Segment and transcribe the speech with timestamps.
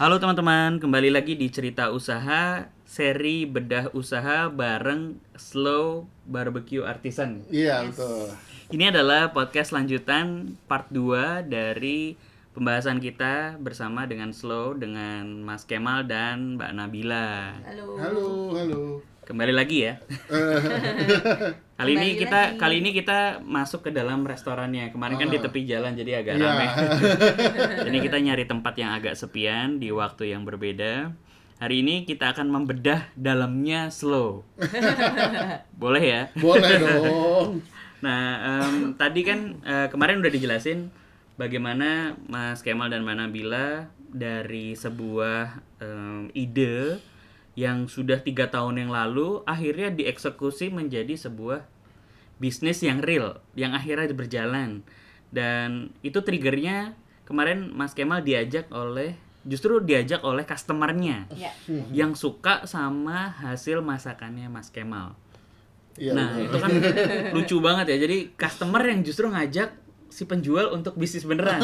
[0.00, 7.44] Halo teman-teman, kembali lagi di Cerita Usaha, seri bedah usaha bareng Slow Barbecue Artisan.
[7.52, 8.32] Iya betul.
[8.72, 12.16] Ini adalah podcast lanjutan part 2 dari
[12.56, 17.60] pembahasan kita bersama dengan Slow, dengan Mas Kemal dan Mbak Nabila.
[17.68, 18.00] Halo.
[18.00, 18.26] Halo,
[18.56, 18.82] halo.
[19.28, 20.00] Kembali lagi ya.
[21.80, 22.58] kali ini kita lagi.
[22.58, 24.92] kali ini kita masuk ke dalam restorannya.
[24.92, 26.44] Kemarin kan di tepi jalan jadi agak Iya.
[26.44, 26.66] rame.
[27.88, 31.10] Jadi kita nyari tempat yang agak sepian di waktu yang berbeda.
[31.56, 34.44] Hari ini kita akan membedah dalamnya slow.
[35.82, 36.22] Boleh ya?
[36.34, 37.60] Boleh dong.
[38.00, 40.88] Nah, em, tadi kan eh, kemarin udah dijelasin
[41.36, 43.68] bagaimana Mas Kemal dan Mbak Nabila
[44.06, 46.96] dari sebuah em, ide
[47.58, 51.66] yang sudah tiga tahun yang lalu akhirnya dieksekusi menjadi sebuah
[52.40, 54.80] bisnis yang real, yang akhirnya berjalan.
[55.30, 56.94] Dan itu triggernya
[57.28, 61.48] kemarin Mas Kemal diajak oleh justru diajak oleh customernya Ya.
[61.96, 65.16] yang suka sama hasil masakannya Mas Kemal.
[65.96, 66.12] Iya.
[66.16, 66.44] Nah, betul.
[66.48, 66.70] itu kan
[67.36, 67.96] lucu banget ya.
[68.08, 69.70] Jadi customer yang justru ngajak
[70.10, 71.60] si penjual untuk bisnis beneran.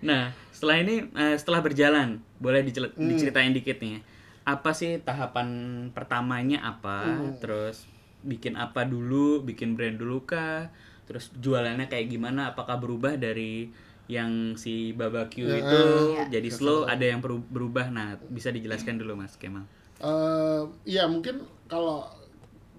[0.00, 3.08] nah, setelah ini eh, setelah berjalan, boleh dicel- Hmm.
[3.08, 4.04] diceritain dikit nih.
[4.44, 5.48] Apa sih tahapan
[5.96, 7.16] pertamanya apa?
[7.16, 7.40] Hmm.
[7.40, 7.88] Terus
[8.20, 9.40] bikin apa dulu?
[9.40, 10.68] Bikin brand dulu kah?
[11.08, 12.52] Terus jualannya kayak gimana?
[12.52, 13.72] Apakah berubah dari
[14.04, 15.80] yang si barbecue Ya, itu
[16.12, 16.24] ya.
[16.28, 19.64] jadi slow ada yang berubah nah bisa dijelaskan dulu Mas Kemal
[20.02, 22.10] Eh, Iya mungkin kalau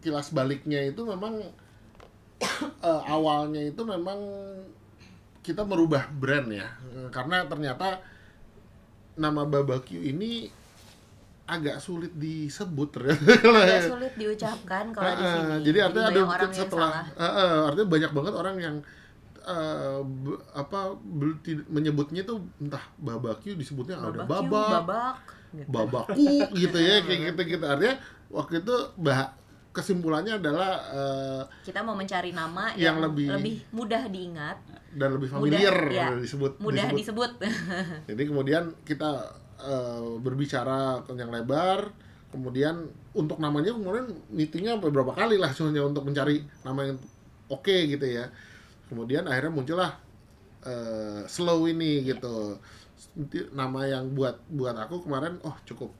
[0.03, 1.39] kilas baliknya itu memang
[2.83, 4.19] eh, awalnya itu memang
[5.41, 7.97] kita merubah brand ya Eh, karena ternyata
[9.13, 10.47] nama Babakyu ini
[11.43, 15.55] agak sulit disebut ternyata Agak sulit diucapkan kalau di sini.
[15.65, 17.05] jadi artinya ada orang yang setelah salah.
[17.17, 18.75] Heeh, artinya banyak banget orang yang
[20.21, 20.79] be- apa
[21.67, 25.15] menyebutnya tuh entah babakyu disebutnya ada Barbecue, babak babak.
[25.51, 25.67] gitu.
[25.67, 26.29] babaku
[26.61, 27.95] gitu ya kayak gitu gitu artinya
[28.29, 29.33] waktu itu bah
[29.71, 34.57] kesimpulannya adalah eh, Kita mau mencari nama Yang yang, lebih- lebih, mudah diingat,
[34.93, 36.05] dan lebih Mudah, familiar ya.
[36.15, 37.31] disebut mudah disebut.
[37.31, 37.31] disebut.
[38.11, 39.11] jadi kemudian kita
[39.57, 41.91] eh, berbicara yang lebar
[42.31, 46.97] kemudian untuk namanya kemudian meetingnya sampai berapa kali lah sebenarnya untuk mencari nama yang
[47.47, 48.27] oke gitu ya
[48.87, 49.91] kemudian akhirnya muncullah
[50.63, 52.55] eh, slow ini gitu
[53.11, 55.91] Nanti nama yang buat buat aku kemarin oh cukup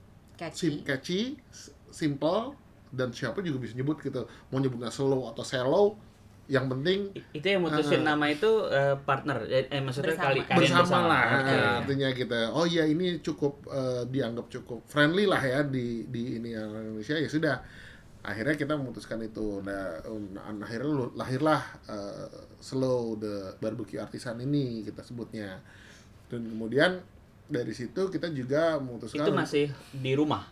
[0.50, 0.80] sim Catchy.
[0.82, 1.20] catchy
[1.50, 2.56] s- simple
[2.88, 5.86] dan siapa juga bisa nyebut gitu mau nyebutnya slow atau shallow
[6.50, 9.46] yang penting itu yang mutusin nama itu eh, partner.
[9.46, 10.26] Eh, eh, maksudnya Bersama.
[10.26, 11.54] kali kalian bersama, lah Oke.
[11.54, 16.42] eh, artinya kita oh ya ini cukup eh, dianggap cukup friendly lah ya di di
[16.42, 17.14] ini Indonesia.
[17.14, 17.56] Ya sudah
[18.26, 19.62] akhirnya kita memutuskan itu.
[19.62, 20.02] Nah,
[20.34, 22.26] nah, akhirnya lahirlah eh,
[22.58, 25.62] slow the barbecue artisan ini kita sebutnya.
[26.26, 26.98] Dan kemudian
[27.46, 30.48] dari situ kita juga memutuskan itu masih di rumah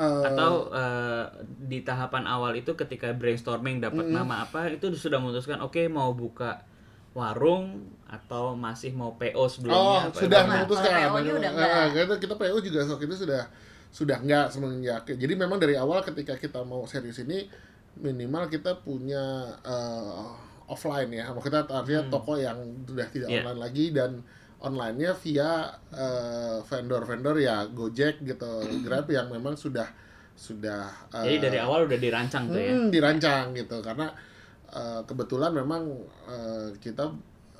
[0.00, 1.24] eh, atau eh,
[1.60, 6.64] di tahapan awal itu ketika brainstorming dapat nama apa itu sudah memutuskan oke mau buka
[7.10, 10.90] warung atau masih mau PO sebelumnya Oh, apa- sudah apa- memutuskan.
[11.04, 11.84] PO-nya udah enggak.
[11.92, 13.42] Kita, kita PO juga waktu itu sudah
[13.90, 15.02] sudah enggak semenjak.
[15.10, 17.50] Jadi memang dari awal ketika kita mau serius ini
[17.96, 19.20] minimal kita punya
[19.60, 20.22] eh,
[20.64, 21.28] offline ya.
[21.28, 23.42] Kita artinya toko yang sudah tidak Iya.
[23.42, 24.22] online lagi dan
[24.60, 28.52] online-nya via eh, vendor-vendor ya Gojek gitu,
[28.84, 29.88] Grab yang memang sudah
[30.36, 34.08] sudah eh, jadi dari awal udah dirancang tuh ya Hmm, dirancang gitu karena
[34.72, 35.82] eh, kebetulan memang
[36.24, 37.12] eh, kita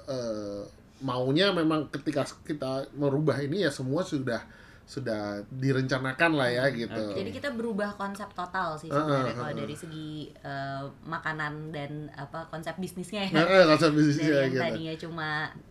[0.09, 0.63] eh,
[1.01, 4.45] maunya memang ketika kita merubah ini ya semua sudah
[4.91, 7.15] sudah direncanakan lah ya gitu.
[7.15, 9.61] Jadi kita berubah konsep total sih Heeh, sebenarnya kalau heeh.
[9.63, 13.39] dari segi eh, makanan dan apa konsep bisnisnya ya.
[13.39, 14.63] Nah, eh, konsep dari bisnisnya yang gitu.
[14.67, 15.29] tadinya cuma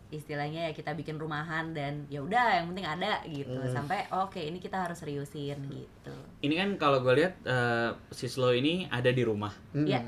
[0.09, 3.69] istilahnya ya kita bikin rumahan dan ya udah yang penting ada gitu Hmm.
[3.69, 8.51] sampai oke ini kita harus seriusin gitu ini kan kalau gue lihat eh, si Slow
[8.51, 9.85] ini ada di rumah Hmm.
[9.85, 10.01] Ya.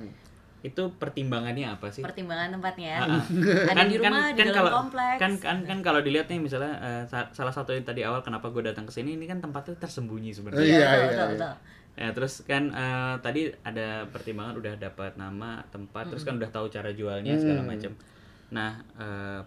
[0.61, 3.23] itu pertimbangannya apa sih pertimbangan tempatnya Ah, ah.
[3.67, 7.03] ada di rumah di dalam kalau kompleks kan kan kan kalau dilihat nih misalnya eh,
[7.03, 10.29] sa- salah satu yang tadi awal kenapa gue datang ke sini ini kan tempatnya tersembunyi
[10.31, 11.33] sebenarnya Iya, betul, iya, betul, iya.
[11.33, 11.53] betul.
[11.91, 16.65] Ya, terus kan eh, tadi ada pertimbangan udah dapat nama, tempat, terus kan udah tahu
[16.67, 17.67] cara jualnya segala Hmm.
[17.67, 17.91] macam.
[18.49, 19.41] Nah, eh,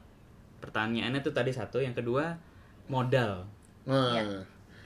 [0.65, 2.41] pertanyaannya tuh tadi satu, yang kedua
[2.87, 3.45] modal.
[3.85, 4.41] Nah, Iya.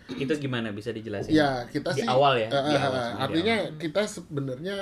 [0.09, 1.31] Itu gimana bisa dijelasin?
[1.31, 4.77] ya kita Di sih awal ya, eh, di eh, awal, eh, di artinya kita sebenarnya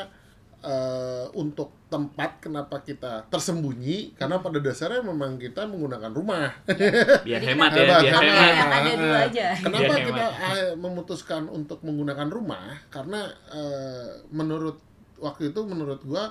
[0.63, 6.51] eh, untuk tempat kenapa kita tersembunyi karena pada dasarnya memang kita menggunakan rumah.
[7.27, 8.71] Biar Jadi hemat ya, biar hemat.
[8.71, 10.75] ada dulu aja Kenapa Biar kita hemat.
[10.79, 12.79] memutuskan untuk menggunakan rumah?
[12.89, 14.79] Karena eh, menurut
[15.19, 16.31] waktu itu menurut gua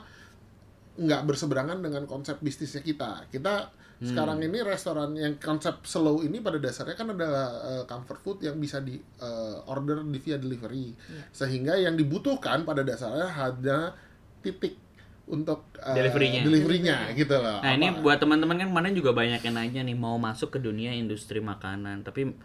[0.95, 3.27] nggak berseberangan dengan konsep bisnisnya kita.
[3.27, 8.37] Kita sekarang ini restoran yang konsep slow ini pada dasarnya kan adalah eh, comfort food
[8.41, 10.91] yang bisa di eh, order di via delivery.
[11.31, 13.95] Sehingga yang dibutuhkan pada dasarnya hanya
[14.39, 14.75] titik
[15.25, 16.41] untuk eh, Delivery-nya.
[16.43, 17.63] delivery-nya gitu loh.
[17.63, 20.59] Nah ini Apa- buat teman-teman kan kemarin juga banyak yang nanya nih mau masuk ke
[20.59, 22.03] dunia industri makanan.
[22.03, 22.35] Tapi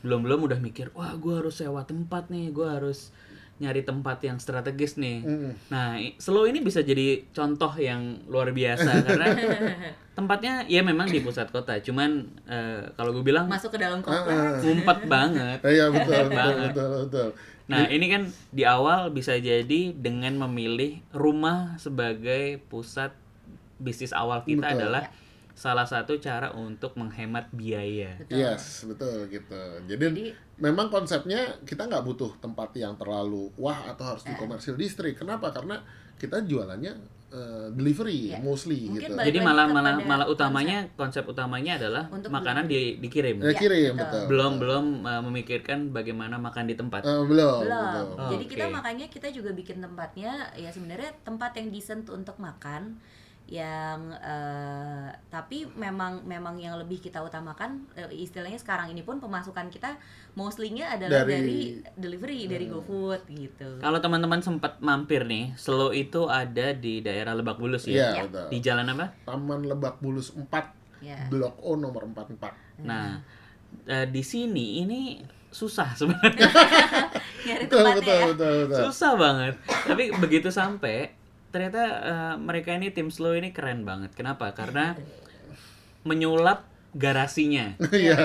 [0.00, 3.12] belum belum udah mikir wah gue harus sewa tempat nih gue harus
[3.60, 5.20] nyari tempat yang strategis nih.
[5.20, 5.52] Mm.
[5.68, 9.26] Nah slow ini bisa jadi contoh yang luar biasa karena
[10.16, 14.60] tempatnya ya memang di pusat kota cuman eh, kalau gue bilang Masuk ke dalam kota.
[14.64, 15.58] ngumpet banget.
[15.70, 16.70] Iya betul betul Banget.
[16.72, 17.28] betul betul.
[17.70, 23.14] Nah, ini kan di awal bisa jadi dengan memilih rumah sebagai pusat
[23.78, 24.76] bisnis awal kita Betul.
[24.82, 25.04] adalah
[25.60, 28.16] salah satu cara untuk menghemat biaya.
[28.26, 29.60] Yes, betul gitu.
[29.84, 34.32] Jadi, Jadi- memang konsepnya kita nggak butuh tempat yang terlalu wah atau harus Eh.
[34.32, 35.20] di komersil distrik.
[35.20, 35.52] Kenapa?
[35.52, 35.76] Karena
[36.16, 38.42] kita jualannya eh, delivery Iya.
[38.42, 39.22] mostly Mungkin gitu.
[39.22, 40.34] Jadi malah malah malah konsep.
[40.34, 43.38] utamanya konsep utamanya adalah Untuk makanan di, dikirim.
[43.38, 44.02] Ya, Iya, kirim betul.
[44.02, 44.22] betul.
[44.26, 47.06] Belum belum uh, memikirkan bagaimana makan di tempat.
[47.06, 48.06] Eh, belum, belum betul.
[48.18, 48.74] Oh, jadi kita oke.
[48.74, 52.98] makanya kita juga bikin tempatnya ya sebenarnya tempat yang decent untuk makan
[53.50, 59.66] yang eh, tapi memang memang yang lebih kita utamakan eh, istilahnya sekarang ini pun pemasukan
[59.66, 59.98] kita
[60.32, 61.60] mostly-nya adalah Dari- dari,
[61.98, 67.58] delivery dari GoFood gitu Kalau teman-teman sempat mampir nih, Slow itu ada di daerah Lebak
[67.58, 68.22] Bulus Iya, ya.
[68.22, 68.46] betul.
[68.48, 69.18] Di jalan apa?
[69.26, 70.46] Taman Lebak Bulus 4,
[71.02, 72.86] ya Blok O nomor 44.
[72.86, 73.18] Nah,
[73.84, 75.18] eh, di sini ini
[75.50, 76.46] susah sebenarnya.
[77.42, 78.78] nyari Betul, ya betul, betul.
[78.86, 81.18] susah banget tapi begitu sampai
[81.50, 84.94] ternyata eh, mereka ini tim slow ini keren banget kenapa karena
[86.02, 88.16] menyulap garasinya Iya.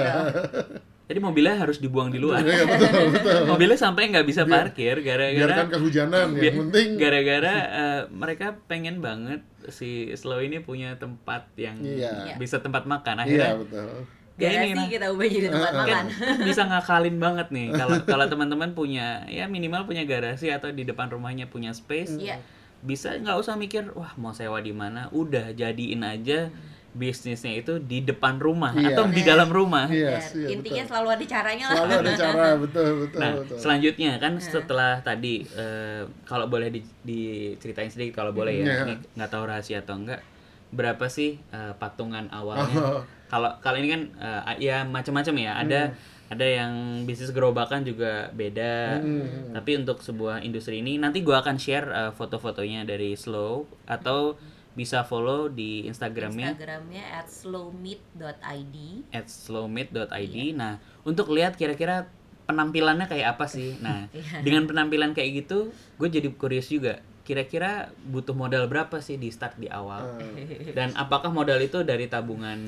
[1.06, 3.40] jadi mobilnya harus dibuang di luar Iya, betul, betul.
[3.52, 9.00] mobilnya sampai nggak bisa parkir gara-gara Biarkan kehujanan, bi- yang penting gara-gara eh, mereka pengen
[9.00, 12.34] banget si slow ini punya tempat yang Iya.
[12.36, 13.90] bisa tempat makan Iya, akhirnya betul.
[14.36, 17.68] ya ini garasi nah, kita ubah jadi tempat eh, makan kan bisa ngakalin banget nih
[17.72, 22.38] kalau kalau teman-teman punya ya minimal punya garasi atau di depan rumahnya punya space Iya.
[22.86, 26.54] Bisa nggak usah mikir wah mau sewa di mana udah jadiin aja
[26.92, 28.94] bisnisnya itu di depan rumah Iya.
[28.94, 30.92] atau di dalam rumah Yes, Biar iya, intinya betul.
[30.94, 33.58] selalu ada caranya lah Selalu ada cara, betul, betul, nah betul.
[33.58, 38.76] selanjutnya kan setelah tadi eh, kalau boleh di- diceritain sedikit kalau boleh ya Iya.
[38.86, 40.24] ini nggak tahu rahasia atau enggak
[40.72, 43.02] berapa sih eh, patungan awalnya Oh.
[43.26, 45.82] kalau kalau ini kan eh, ya macam-macam ya ada
[46.26, 48.98] ada yang bisnis gerobakan juga beda.
[48.98, 49.54] Hmm.
[49.54, 54.34] tapi untuk sebuah industri ini nanti gua akan share eh, foto-fotonya dari Slow atau
[54.76, 56.52] bisa follow di Instagramnya.
[56.52, 58.76] Instagramnya at slowmeat.id
[59.16, 62.12] at slowmade.id nah untuk lihat kira-kira
[62.46, 63.80] penampilannya kayak apa sih?
[63.80, 64.12] Nah
[64.46, 69.58] dengan penampilan kayak gitu gue jadi curious juga kira-kira butuh modal berapa sih di start
[69.58, 70.22] di awal?
[70.38, 72.60] Eh, dan apakah modal itu dari tabungan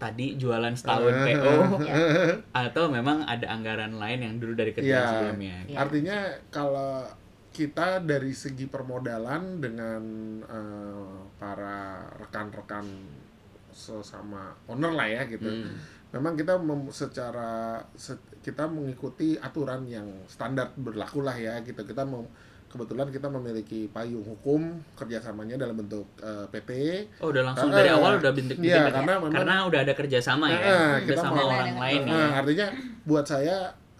[0.00, 1.54] tadi jualan setahun PO
[2.64, 5.10] atau memang ada anggaran lain yang dulu dari kerjaan Iya.
[5.12, 6.18] sebelumnya Artinya
[6.48, 7.04] kalau
[7.50, 10.02] kita dari segi permodalan dengan
[10.40, 12.86] eh, para rekan-rekan
[13.70, 15.46] sesama owner lah ya gitu.
[15.46, 15.76] Hmm.
[16.10, 21.78] Memang kita mem- secara se- kita mengikuti aturan yang standar berlaku lah ya gitu.
[21.80, 22.26] Kita mau
[22.70, 24.62] kebetulan kita memiliki payung hukum
[24.94, 26.70] kerjasamanya dalam bentuk eh, PT.
[27.18, 27.98] oh udah langsung Ah, dari ah.
[27.98, 31.20] awal udah bentuk Iya, bikin- karena memang- karena udah ada kerjasama ya Ah, udah kita
[31.20, 32.66] sama mau- orang lain ya Nah, artinya
[33.02, 33.56] buat saya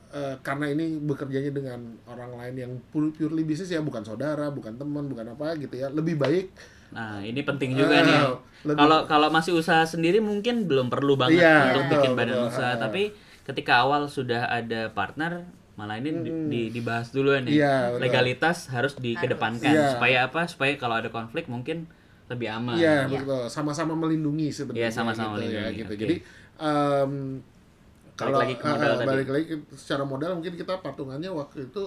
[0.08, 4.74] eh, karena ini bekerjanya dengan orang lain yang pu- purely bisnis ya bukan saudara, bukan
[4.74, 5.86] teman, bukan apa gitu ya.
[5.88, 6.46] Lebih baik
[6.90, 8.18] Nah, ini penting juga Ah, nih.
[8.72, 12.50] Kalau kalau masih usaha sendiri mungkin belum perlu banget Iya, untuk betul, bikin badan betul.
[12.50, 12.78] usaha, Ah.
[12.80, 13.02] tapi
[13.40, 15.46] ketika awal sudah ada partner,
[15.80, 17.56] malah ini di- di- dibahas duluan nih.
[17.56, 17.96] Iya.
[17.96, 19.96] Legalitas harus dikedepankan Iya.
[19.96, 20.44] supaya apa?
[20.44, 21.88] Supaya kalau ada konflik mungkin
[22.28, 22.76] lebih aman.
[22.76, 23.16] Iya, Iya.
[23.16, 23.48] betul.
[23.48, 25.88] Sama-sama melindungi sebenarnya Iya, sama-sama gitu ya melindungi, gitu.
[25.88, 25.96] oke.
[25.98, 26.16] Jadi
[28.12, 29.08] Balik kalau lagi ke modal eh, tadi.
[29.08, 31.82] balik lagi secara modal mungkin kita patungannya waktu itu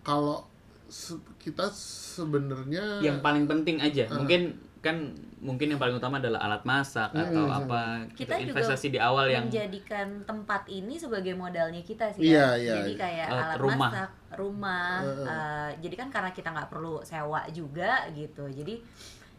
[0.00, 0.48] kalau
[0.86, 4.16] se- kita sebenarnya Yang paling penting aja, Ah.
[4.16, 4.96] mungkin kan
[5.40, 7.58] mungkin yang paling utama adalah alat masak atau Hmm.
[7.58, 7.80] apa
[8.12, 12.54] Kita gitu, juga investasi di awal yang menjadikan tempat ini sebagai modalnya kita sih Iya,
[12.54, 12.60] ya.
[12.60, 13.00] iya, jadi iya.
[13.00, 13.90] kayak Eh, alat rumah.
[13.90, 18.76] masak rumah eh, jadi kan karena kita nggak perlu sewa juga gitu jadi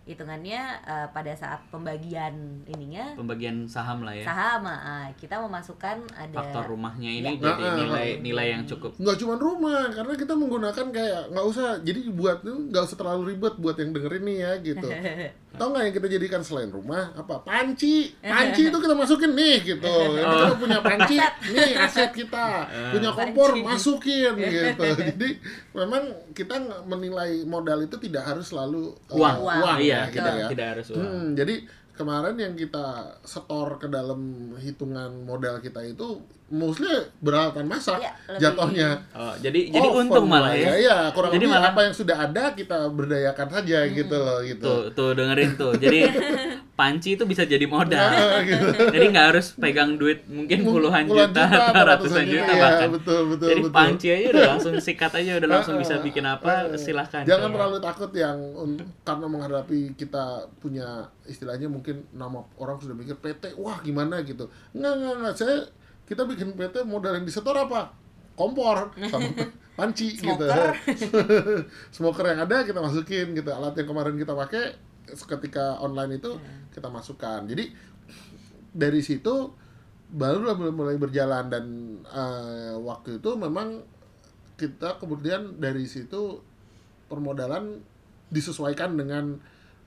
[0.05, 2.33] hitungannya eh, pada saat pembagian
[2.65, 4.21] ininya pembagian saham lah ya.
[4.21, 7.41] saham ah, kita memasukkan ada Faktor rumahnya ini Iya.
[7.41, 8.21] jadi Ah, ah, nilai ah.
[8.21, 12.83] nilai yang cukup nggak cuma rumah karena kita menggunakan kayak nggak usah jadi buat nggak
[12.83, 14.87] usah terlalu ribet buat yang dengerin nih ya gitu
[15.55, 17.41] tau nggak yang kita jadikan selain rumah apa?
[17.43, 18.11] Panci.
[18.19, 19.95] Panci itu kita masukin nih gitu.
[20.19, 21.15] Kita punya panci
[21.51, 22.69] nih aset kita.
[22.93, 23.63] Punya kompor Panci.
[23.65, 24.85] masukin gitu.
[25.15, 25.29] Jadi
[25.75, 26.03] memang
[26.35, 30.47] kita menilai modal itu tidak harus selalu uh, uang, Uang, iya ya, gitu tidak ya.
[30.51, 31.03] tidak harus uang.
[31.05, 31.55] Hmm, jadi
[31.95, 36.85] kemarin yang kita setor ke dalam hitungan modal kita itu mostly
[37.19, 39.01] beralatan masak lebih- jatuhnya.
[39.11, 40.71] Oh, jadi jadi untung malah lah, ya.
[40.77, 44.61] Iya, kurang Jadi lebih malah- apa yang sudah ada kita berdayakan saja gitu loh gitu.
[44.61, 45.73] Tuh, tuh dengerin tuh.
[45.73, 46.05] Jadi
[46.79, 47.97] panci itu bisa jadi modal.
[47.97, 48.67] Nah, gitu.
[48.85, 52.77] Jadi nggak harus pegang duit mungkin puluhan, Puluhan juta, juta, atau ratusan juta juta, bahkan.
[52.77, 53.73] iya, betul, betul, Jadi betul.
[53.73, 57.23] panci aja udah langsung sikat aja udah langsung bisa bikin apa silahkan.
[57.23, 57.55] Jangan Coba.
[57.57, 58.37] terlalu takut yang
[59.01, 60.25] karena menghadapi kita
[60.55, 60.87] punya
[61.25, 64.45] istilahnya mungkin nama orang sudah mikir PT, wah gimana gitu.
[64.71, 65.33] Enggak, enggak, enggak.
[65.35, 65.57] Saya
[66.05, 67.93] kita bikin PT modal yang disetor apa?
[68.37, 69.29] Kompor sama
[69.79, 70.45] panci gitu.
[71.95, 72.25] Smoker.
[72.31, 73.49] Yang ada kita masukin gitu.
[73.51, 76.37] Alat yang kemarin kita pakai ketika online itu
[76.73, 77.45] kita masukkan.
[77.45, 77.73] Jadi
[78.75, 79.53] dari situ
[80.11, 81.65] baru mulai, mulai berjalan dan
[82.05, 83.81] eh, waktu itu memang
[84.55, 86.39] kita kemudian dari situ
[87.11, 87.81] permodalan
[88.31, 89.37] disesuaikan dengan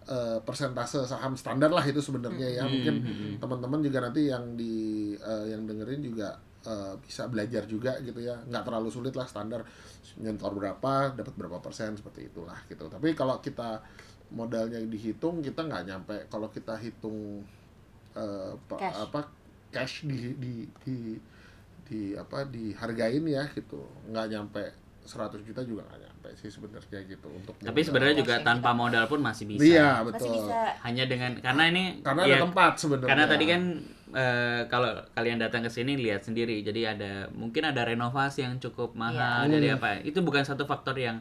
[0.09, 2.65] eh, persentase saham standar lah itu sebenarnya ya.
[2.65, 2.95] Mungkin
[3.39, 4.75] teman-teman juga nanti yang di
[5.15, 6.33] eh, yang dengerin juga
[6.65, 8.41] eh, bisa belajar juga gitu ya.
[8.49, 9.63] Nggak terlalu sulit lah standar
[10.19, 12.89] nyentor berapa dapat berapa persen seperti itulah gitu.
[12.89, 13.79] Tapi kalau kita
[14.33, 16.17] modalnya dihitung kita nggak nyampe.
[16.27, 17.45] Kalau kita hitung
[18.17, 18.97] eh, pa- Cash.
[19.05, 19.21] apa
[19.69, 20.97] cash di di di
[21.89, 23.85] di apa dihargain ya gitu.
[24.09, 24.65] Nggak nyampe
[25.09, 29.05] 100 juta juga nggak nyampe sih sebenarnya gitu untuk Tapi sebenarnya juga tanpa kita- modal
[29.07, 29.65] pun masih bisa.
[29.65, 33.45] iya Masih betul bisa Hanya dengan karena ini karena ya, ada tempat sebenarnya Karena tadi
[33.47, 33.63] kan
[34.11, 38.93] eh, kalau kalian datang ke sini lihat sendiri, jadi ada mungkin ada renovasi yang cukup
[38.95, 39.53] mahal, Iya.
[39.55, 40.01] jadi apa?
[40.01, 41.21] Itu bukan satu faktor yang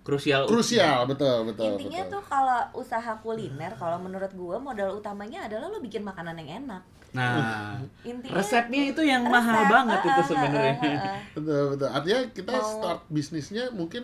[0.00, 0.48] krusial.
[0.48, 2.12] krusial betul betul Intinya betul.
[2.18, 6.82] tuh kalau usaha kuliner, kalau menurut gua modal utamanya adalah lo bikin makanan yang enak.
[7.10, 7.74] Nah,
[8.10, 10.72] Intinya resepnya itu yang resep, mahal banget ah, itu sebenarnya.
[10.78, 11.18] ah, ah, ah.
[11.36, 14.02] betul betul artinya kita Mau- start bisnisnya mungkin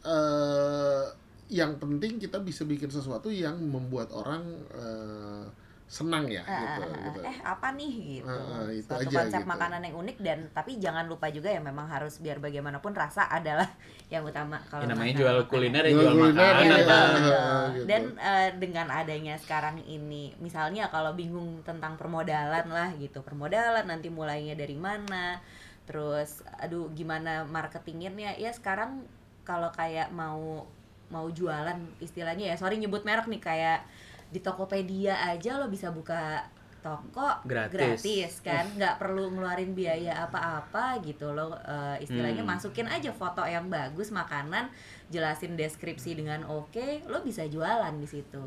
[0.00, 1.04] eh
[1.50, 5.44] yang penting kita bisa bikin sesuatu yang membuat orang eh,
[5.90, 7.18] senang ya Ah, gitu, ah, ah, gitu.
[7.26, 7.92] Eh apa nih
[8.22, 8.30] gitu.
[8.30, 9.50] Ah, ah, itu Suatu aja konsep gitu.
[9.50, 13.66] makanan yang unik dan tapi jangan lupa juga ya memang harus biar bagaimanapun rasa adalah
[14.14, 16.78] yang utama kalau Ya, namanya jual kuliner ya Jual jual kuliner, makanan.
[16.78, 17.62] Betul.
[17.74, 17.84] gitu.
[17.90, 24.06] Dan eh, dengan adanya sekarang ini, misalnya kalau bingung tentang permodalan lah gitu, permodalan nanti
[24.08, 25.42] mulainya dari mana,
[25.84, 29.02] terus aduh gimana marketinginnya, ya sekarang
[29.42, 30.62] kalau kayak mau
[31.10, 33.82] mau jualan istilahnya ya, sorry nyebut merek nih kayak
[34.30, 36.46] di Tokopedia aja lo bisa buka
[36.80, 38.40] toko Gratis.
[38.40, 42.56] kan nggak perlu ngeluarin biaya apa-apa gitu lo eh, istilahnya Hmm.
[42.56, 44.72] masukin aja foto yang bagus makanan
[45.06, 48.40] jelasin deskripsi dengan oke lo bisa jualan di situ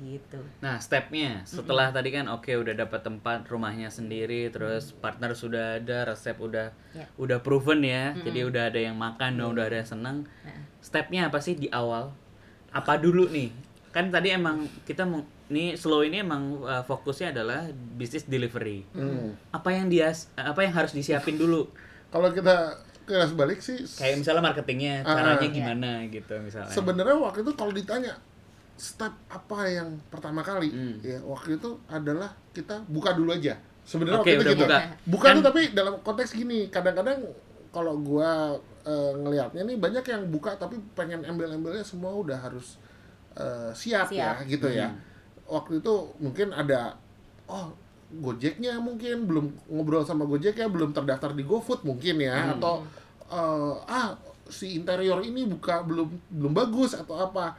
[0.00, 5.76] gitu Nah, stepnya setelah tadi kan oke udah dapat tempat rumahnya sendiri, terus partner sudah
[5.76, 7.04] ada, resep udah Ya.
[7.18, 10.16] udah proven ya, jadi udah ada yang makan, udah ada yang senang.
[10.40, 10.56] Nah.
[10.80, 12.16] Stepnya apa sih di awal?
[12.72, 13.52] Apa dulu nih?
[13.90, 18.86] Kan tadi emang kita mau nih slow ini emang uh, fokusnya adalah bisnis delivery.
[18.92, 19.34] Hmm.
[19.50, 21.66] Apa yang dia apa yang harus disiapin dulu?
[22.08, 22.74] kalau kita
[23.06, 25.50] kilas balik sih Kayak misalnya marketingnya, Ah, caranya iya.
[25.52, 26.66] gimana gitu misalnya.
[26.68, 28.18] sebenarnya waktu itu kalau ditanya
[28.74, 30.98] step apa yang pertama kali Hmm.
[31.00, 33.54] ya waktu itu adalah kita buka dulu aja
[33.84, 34.78] sebenarnya Oke, waktu itu gitu buka.
[35.06, 37.22] buka Kan- tuh tapi dalam konteks gini kadang-kadang
[37.68, 42.74] kalau gua eh, ngelihatnya nih banyak yang buka tapi pengen embel-embelnya semua udah harus
[43.34, 44.48] eh, siap, ya Siap.
[44.48, 44.98] gitu ya Hmm.
[45.46, 46.94] waktu itu mungkin ada
[47.46, 47.70] oh
[48.10, 52.58] Gojeknya mungkin belum ngobrol sama Gojek ya belum terdaftar di GoFood mungkin ya Hmm.
[52.58, 52.74] atau
[53.30, 54.18] eh, ah
[54.50, 57.54] si interior ini buka belum belum bagus atau apa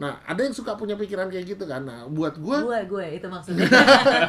[0.00, 3.26] nah ada yang suka punya pikiran kayak gitu kan nah buat gua gue gue itu
[3.26, 3.68] maksudnya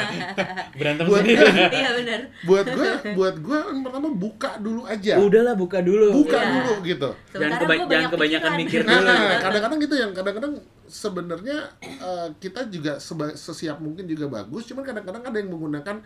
[0.76, 1.48] Berantem Buat- sendiri.
[1.72, 6.12] iya benar buat gua buat gua yang pertama buka dulu aja Udahlah buka dulu.
[6.18, 6.52] buka Iya.
[6.52, 8.60] dulu gitu Jangan, keba- jangan banyak kebanyakan pikiran.
[8.60, 9.08] mikir Nah, dulu.
[9.08, 10.54] nah, kadang-kadang gitu yang kadang-kadang
[10.86, 16.04] sebenarnya eh, kita juga seba- sesiap mungkin juga bagus, cuman kadang-kadang ada yang menggunakan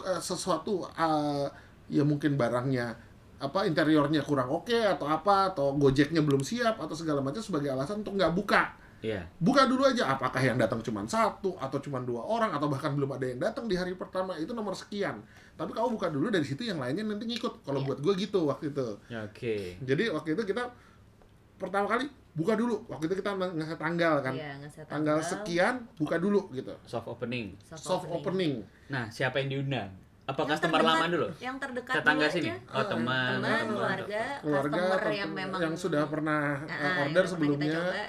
[0.00, 1.46] eh, sesuatu eh,
[1.90, 2.96] ya mungkin barangnya
[3.44, 8.00] apa interiornya kurang oke atau apa atau gojeknya belum siap atau segala macam sebagai alasan
[8.00, 8.62] untuk nggak buka.
[9.04, 9.20] Iya.
[9.36, 13.20] Buka dulu aja apakah yang datang cuma satu atau cuma dua orang atau bahkan belum
[13.20, 15.20] ada yang datang di hari pertama itu nomor sekian.
[15.60, 17.68] Tapi kamu buka dulu dari situ yang lainnya nanti ngikut.
[17.68, 17.86] Kalau Iya.
[17.92, 18.88] buat gue gitu waktu itu.
[19.12, 19.76] Ya, Oke.
[19.84, 20.72] Jadi waktu itu kita
[21.60, 22.80] pertama kali buka dulu.
[22.88, 24.34] Waktu itu kita ngasih tanggal kan.
[24.34, 26.72] iya ngasih Tanggal sekian buka dulu gitu.
[26.88, 27.60] Soft opening.
[27.76, 28.64] Soft opening.
[28.88, 29.92] Nah, siapa yang diundang?
[30.24, 31.28] Apa Yang customer terdekat- lama dulu?
[31.36, 32.48] yang terdekat Tetangga sini.
[32.48, 32.54] aja.
[32.70, 33.30] Oh, teman.
[33.34, 33.64] teman teman.
[33.68, 37.66] keluarga, Keluarga customer yang memang yang sudah pernah uh, yang order pernah sebelumnya.
[37.66, 38.02] kita coba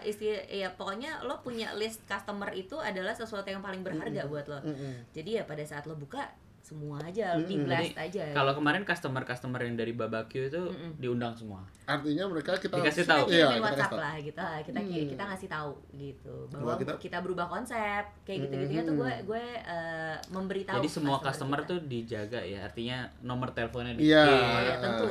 [0.48, 5.12] ya pokoknya lo punya list customer itu adalah sesuatu yang paling berharga buat lo Mm-mm.
[5.12, 6.24] jadi ya pada saat lo buka
[6.66, 10.62] semua aja di blast aja Kalau kemarin customer-customer yang dari Babakyu itu
[10.98, 11.62] diundang semua.
[11.86, 13.26] artinya mereka kita Dikasih kita tahu.
[13.30, 14.02] Iya, kita WhatsApp tahu.
[14.02, 14.58] lah gitu lah.
[14.60, 19.14] kita kita ngasih tahu gitu bahwa kita- kita, berubah konsep kayak gitu gitu tuh gue
[19.24, 21.70] gue eh, memberitahu Jadi semua customer kita.
[21.70, 22.66] tuh dijaga ya.
[22.66, 24.26] Artinya nomor teleponnya di Iya.
[24.26, 25.06] Oh, ya, tentu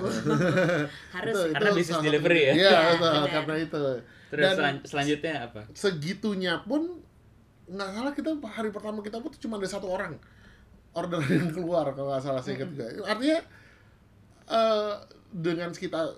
[1.14, 2.52] harus Itu- Karena itu bisnis delivery ya?
[2.52, 3.30] Iya, Iya, betul, benar.
[3.30, 3.84] karena itu.
[4.26, 5.61] Terus Dan selan- selanjutnya apa?
[5.73, 6.82] segitunya pun
[7.64, 10.18] nggak salah kita hari pertama kita pun tuh cuma ada satu orang
[10.94, 12.86] order yang keluar kalau nggak salah sih juga.
[13.04, 13.38] Artinya
[14.48, 14.94] eh,
[15.34, 16.14] dengan kita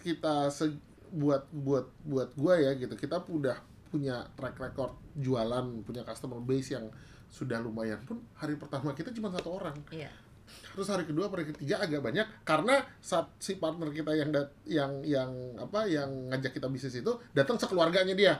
[0.00, 0.80] kita se-
[1.10, 3.56] buat buat buat gua ya gitu kita udah
[3.88, 6.90] punya track record jualan punya customer base yang
[7.30, 10.10] sudah lumayan pun hari pertama kita cuma satu orang iya
[10.46, 14.92] terus hari kedua hari ketiga agak banyak karena saat si partner kita yang dat yang
[15.02, 18.34] yang apa yang ngajak kita bisnis itu datang sekeluarganya dia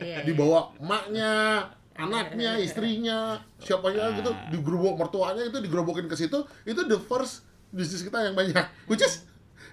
[0.00, 0.24] iya iya.
[0.24, 1.30] dibawa emaknya
[1.94, 8.20] anaknya istrinya siapanya gitu digerobok mertuanya itu digerobokin ke situ itu the first bisnis kita
[8.22, 8.64] yang banyak.
[8.90, 9.24] Which is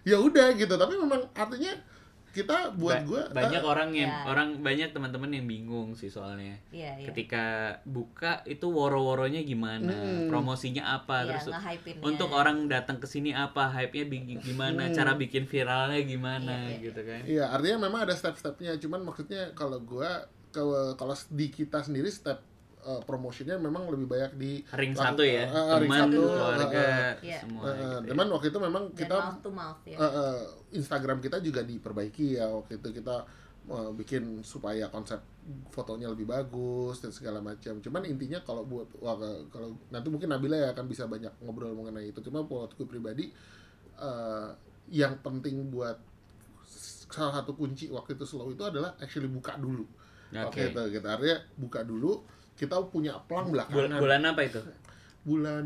[0.02, 0.72] ya udah gitu.
[0.72, 1.76] Tapi memang artinya
[2.30, 4.22] kita buat Ba- gua banyak eh, orang yang Ya.
[4.24, 6.62] orang banyak teman-teman yang bingung sih soalnya.
[6.70, 7.10] iya iya.
[7.10, 7.46] Ketika
[7.84, 10.30] buka itu woro-woronya gimana, Hmm.
[10.30, 11.50] promosinya apa, Iya, terus
[12.00, 14.06] untuk orang datang ke sini apa, hype-nya
[14.38, 16.54] gimana, cara bikin viralnya gimana?
[16.64, 17.22] Iya, iya, gitu kan.
[17.26, 18.78] Iya, artinya memang ada step-stepnya.
[18.78, 22.42] Cuman maksudnya kalau gua kalau kalau di kita sendiri step
[22.82, 26.22] uh, promotionnya memang lebih banyak di Ring laku- satu ya, uh, uh, ring teman, satu,
[26.26, 27.40] keluarga, uh, uh, Iya.
[27.44, 28.26] semua uh, uh, gitu ya.
[28.30, 30.38] Waktu itu memang dan kita mouth to mouth ya uh, uh,
[30.72, 33.16] Instagram kita juga diperbaiki ya waktu itu kita
[33.68, 35.20] uh, bikin supaya konsep
[35.70, 37.82] fotonya lebih bagus dan segala macam.
[37.82, 39.18] Cuman intinya kalau buat wah,
[39.50, 42.22] kalau nanti mungkin Nabila ya akan bisa banyak ngobrol mengenai itu.
[42.22, 43.34] Cuma buat gue pribadi
[43.98, 44.54] uh,
[44.90, 45.98] yang penting buat
[47.10, 49.86] salah satu kunci waktu itu slow itu adalah actually buka dulu.
[50.32, 50.70] Oke.
[50.70, 51.08] Itu gitu.
[51.08, 52.22] Artinya buka dulu.
[52.54, 54.00] Kita punya pelang Bulan, belakangan.
[54.00, 54.62] bulan apa itu?
[55.20, 55.66] Bulan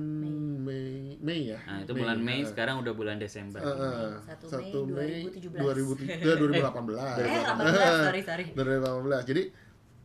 [0.62, 1.60] Mei, Mei ya.
[1.65, 3.62] Nah, itu bulan Mei, uh, sekarang udah bulan Desember.
[3.62, 4.10] uh, uh,
[4.46, 5.58] Satu Mei 2017.
[5.58, 7.22] 2017 eh, 2018.
[7.22, 9.29] eh 18 sorry sorry 2018.
[9.29, 9.43] Jadi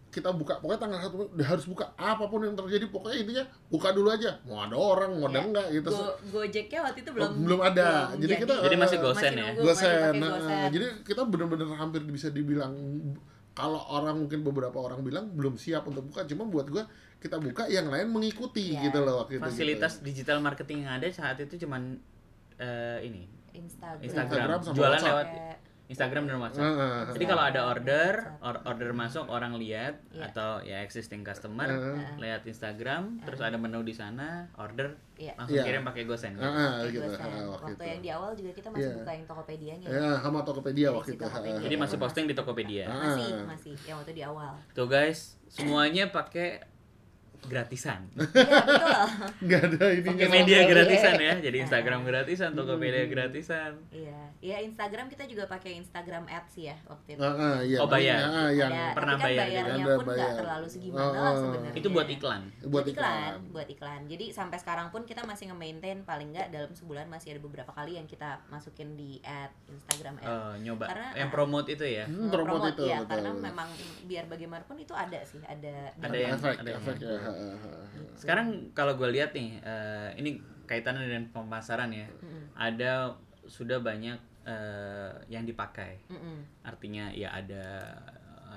[0.09, 3.45] kita buka pokoknya tanggal satu Mei udah harus buka apa pun yang terjadi pokoknya intinya
[3.69, 7.11] buka dulu aja mau ada orang mau ada Ya, enggak gitu Go, Gojeknya waktu itu
[7.13, 7.89] belum belum ada.
[8.17, 9.49] Jadi kita- Jadi masih gosen ya?
[9.53, 10.69] masih pakai nah, gosen.
[10.73, 12.73] jadi kita bener-bener hampir bisa dibilang
[13.59, 16.87] kalau orang mungkin beberapa orang bilang belum siap untuk buka cuma buat gua
[17.19, 18.87] kita buka yang lain mengikuti Iya.
[18.87, 21.99] gitu loh waktu itu Fasilitas digital marketing yang ada saat itu cuman
[22.57, 25.11] eh, ini Instagram, Instagram, Instagram sama jualan WhatsApp.
[25.11, 25.27] lewat
[25.89, 26.45] Instagram dan gitu.
[26.45, 26.65] WhatsApp.
[26.69, 27.01] Heeh.
[27.17, 30.29] Jadi kalau ada order, or- order masuk orang lihat Iya.
[30.29, 32.21] atau ya existing customer Heeh.
[32.21, 35.33] lihat Instagram, terus ada menu di sana, order Iya.
[35.35, 35.65] langsung Iya.
[35.65, 36.37] kirim pakai GoSend.
[36.37, 37.19] Heeh, Pakai gitu gosen.
[37.19, 38.97] heeh, waktu, waktu, yang di awal juga kita masih Iya.
[39.01, 41.61] buka yang Tokopedia-nya ya sama Tokopedia Dari waktu itu Tokopedia.
[41.65, 42.85] Jadi masih posting di Tokopedia.
[42.87, 43.45] masih Ah.
[43.49, 46.61] masih yang waktu di awal Tuh guys, semuanya pakai
[47.41, 48.01] gratisan.
[49.41, 51.35] iya betul ada ininya Pakai media gratisan ya.
[51.39, 53.11] Jadi Instagram gratisan, Tokopedia Hmm.
[53.11, 53.73] gratisan.
[53.91, 58.19] iya iya Instagram kita juga pakai Instagram Ads ya waktu itu Heeh, iya, Oh, bayar.
[58.21, 60.35] Heeh, yang Ada, pernah tapi kan bayar bayarnya Ada pun nggak bayar.
[60.37, 61.35] terlalu segimana Oh, lah oh.
[61.37, 62.43] sebenarnya Itu buat iklan.
[62.65, 64.01] buat iklan, buat iklan.
[64.07, 67.95] Jadi sampai sekarang pun kita masih nge-maintain paling nggak dalam sebulan masih ada beberapa kali
[67.95, 70.25] yang kita masukin di ad Instagram ad.
[70.25, 72.05] Eh, nyoba Karena- yang promote itu ya.
[72.05, 73.11] Hmm, promote Nge-promote, itu ya, betul.
[73.11, 73.69] karena memang
[74.05, 77.28] biar bagaimanapun itu ada sih, ada Ada yang- efek ada yang- efek ya.
[78.19, 80.39] Sekarang kalau gue lihat nih, eh, ini
[80.69, 82.07] kaitannya dengan pemasaran ya.
[82.21, 82.53] Mm-mm.
[82.59, 83.15] Ada
[83.49, 86.03] sudah banyak eh, yang dipakai.
[86.11, 86.45] Mm-mm.
[86.65, 87.89] Artinya ya ada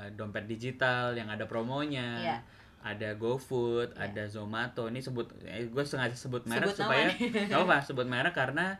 [0.01, 2.19] eh, dompet digital yang ada promonya.
[2.19, 2.37] Iya.
[2.81, 4.09] Ada GoFood, Iya.
[4.09, 4.89] ada Zomato.
[4.89, 8.73] Ini sebut eh, gue sengaja sebut merek Sebut supaya nggak apa sebut merek karena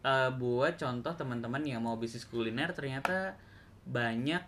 [0.00, 3.36] eh, buat contoh teman-teman yang mau bisnis kuliner ternyata
[3.84, 4.40] banyak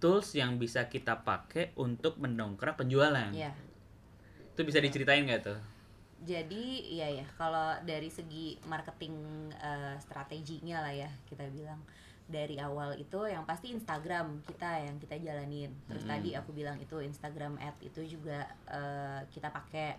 [0.00, 3.32] tools yang bisa kita pakai untuk mendongkrak penjualan.
[3.32, 3.52] Iya.
[4.60, 5.56] Itu bisa diceritain nggak tuh?
[6.20, 11.80] Jadi iya ya, kalau dari segi marketing eh, strateginya lah ya kita bilang
[12.28, 15.72] dari awal itu yang pasti Instagram kita yang kita jalanin.
[15.88, 16.12] Terus Mm-mm.
[16.12, 19.96] tadi aku bilang itu Instagram ad itu juga eh, kita pakai.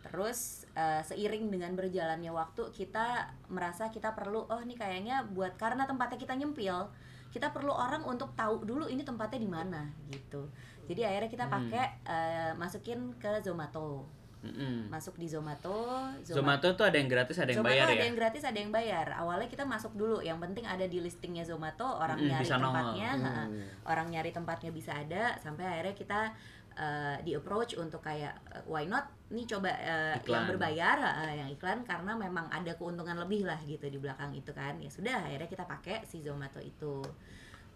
[0.00, 5.84] Terus eh, seiring dengan berjalannya waktu kita merasa kita perlu oh ini kayaknya buat karena
[5.84, 6.88] tempatnya kita nyempil,
[7.36, 10.48] kita perlu orang untuk tahu dulu ini tempatnya di mana gitu.
[10.90, 11.54] Jadi akhirnya kita Hmm.
[11.54, 14.88] pakai eh, masukin ke Zomato Mm-mm.
[14.88, 16.08] masuk di Zomato.
[16.24, 18.04] Zomato tuh ada yang gratis, ada yang Zomato bayar ada ya.
[18.08, 19.06] yang gratis, ada yang bayar.
[19.12, 23.10] Awalnya kita masuk dulu, yang penting ada di listingnya Zomato, orang Mm-mm, nyari tempatnya.
[23.20, 23.60] Hmm.
[23.84, 26.20] orang nyari tempatnya bisa ada, sampai akhirnya kita
[26.72, 29.68] eh, di approach untuk kayak eh, why not nih coba
[30.16, 30.24] Iklan.
[30.24, 34.56] yang berbayar, eh, yang iklan karena memang ada keuntungan lebih lah gitu di belakang itu
[34.56, 34.80] kan.
[34.80, 37.04] Ya sudah, akhirnya kita pakai si Zomato itu.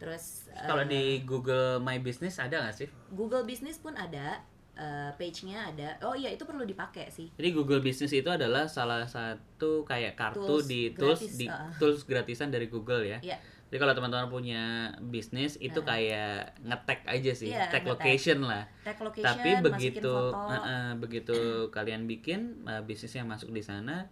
[0.05, 2.88] Terus Kalau eh, di Google My Business ada nggak sih?
[3.09, 4.45] Google Business pun ada
[4.77, 5.97] eh, page-nya ada.
[6.05, 7.33] Oh iya itu perlu dipakai sih.
[7.33, 11.73] Jadi Google Business itu adalah salah satu kayak kartu Tools di tools gratis, di uh-uh.
[11.81, 13.19] tools gratisan dari Google ya.
[13.25, 13.40] Iya.
[13.73, 18.71] Jadi kalau teman-teman punya bisnis itu kayak ngetek aja sih, Iya, tag location lah.
[18.87, 20.47] Tag location, Tapi begitu foto.
[20.47, 21.38] uh, uh, begitu
[21.75, 24.07] kalian bikin uh, bisnis yang masuk di sana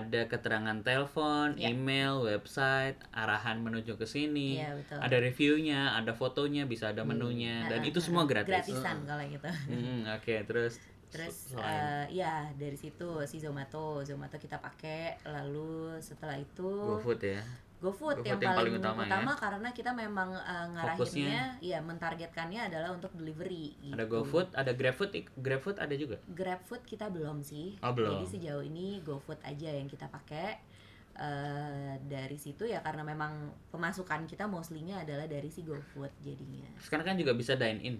[0.00, 1.74] ada keterangan telepon, Iya.
[1.76, 4.98] email, website, arahan menuju ke sini, Iya, betul.
[5.04, 8.32] ada reviewnya, ada fotonya, bisa ada menunya, dan Uh-uh, itu semua uh-uh.
[8.32, 8.52] gratis.
[8.72, 9.50] Gratisan kalau gitu.
[9.68, 10.80] Hmm, Oke, terus
[11.12, 15.20] Terus selain eh, ya dari situ si Zomato, Zomato kita pakai.
[15.28, 17.44] Lalu setelah itu GoFood ya.
[17.82, 19.42] GoFood GoFood yang, yang paling, paling utama ya.
[19.42, 23.94] karena kita memang eh, ngarahinnya ya mentargetkannya adalah untuk delivery gitu.
[23.98, 26.16] Ada GoFood, ada GrabFood, GrabFood ada juga.
[26.30, 27.74] GrabFood kita belum sih.
[27.82, 28.22] Oh, belum.
[28.22, 30.70] Jadi sejauh ini GoFood aja yang kita pakai.
[31.12, 36.64] Eh, dari situ ya karena memang pemasukan kita mostly-nya adalah dari si GoFood jadinya.
[36.80, 37.96] Sekarang kan juga bisa dine in.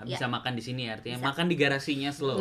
[0.00, 1.20] Bisa makan di sini artinya Ya.
[1.20, 1.28] Bisa.
[1.32, 2.40] makan di garasinya slow.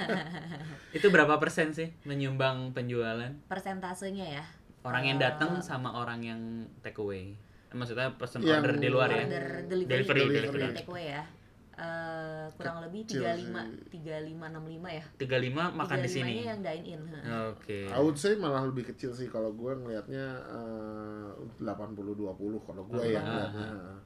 [0.96, 3.30] itu berapa persen sih menyumbang penjualan?
[3.46, 4.44] Persentasenya ya.
[4.82, 6.40] Orang yang Eh, datang sama orang yang
[6.80, 7.36] take away.
[7.70, 9.22] Maksudnya pesen Yang order di luar ya.
[9.22, 10.60] order delivery, Delivery, delivery.
[10.60, 11.22] dan take away ya.
[11.72, 13.88] Eh, kurang lebih Kecil 35 sih.
[13.88, 15.04] 3565 ya.
[15.16, 16.32] 35 makan di 35-nya sini.
[16.42, 17.00] yang dine in.
[17.48, 17.78] Oke.
[17.88, 23.20] I would say malah lebih kecil sih kalau gue ngelihatnya eh, 80-20 kalau gue ya
[23.20, 23.96] Ah.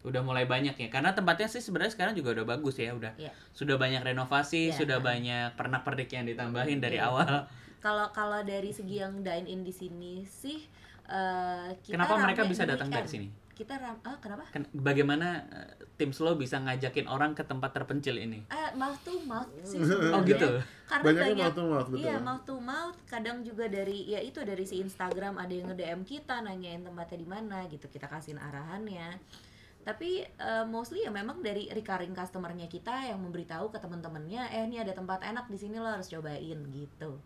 [0.00, 0.88] Udah mulai banyak ya.
[0.88, 3.12] Karena tempatnya sih sebenarnya sekarang juga udah bagus ya, udah.
[3.14, 3.34] Iya.
[3.52, 4.76] Sudah banyak renovasi, Iya.
[4.76, 7.06] sudah banyak pernak-pernik yang ditambahin dari Iya.
[7.08, 7.50] awal.
[7.78, 10.58] Kalau kalau dari segi yang dine in di sini sih
[11.06, 13.28] eh, kita Kenapa mereka bisa datang dari sini?
[13.58, 14.46] Kita ram ah kenapa?
[14.54, 18.46] Kan bagaimana eh, tim slow bisa ngajakin orang ke tempat terpencil ini?
[18.50, 19.82] Eh, mouth to mouth sih
[20.14, 20.62] Oh gitu.
[20.86, 22.02] Karena Banyaknya banyak mouth to mouth, betul.
[22.06, 22.98] Iya, mouth to mouth.
[23.10, 27.28] Kadang juga dari ya itu dari si Instagram ada yang nge-DM kita nanyain tempatnya di
[27.30, 27.90] mana gitu.
[27.90, 29.18] Kita kasihin arahannya.
[29.82, 34.78] Tapi eh, mostly ya memang dari recurring customernya kita yang memberitahu ke teman-temannya, eh ini
[34.78, 37.18] ada tempat enak di sini lo harus cobain gitu.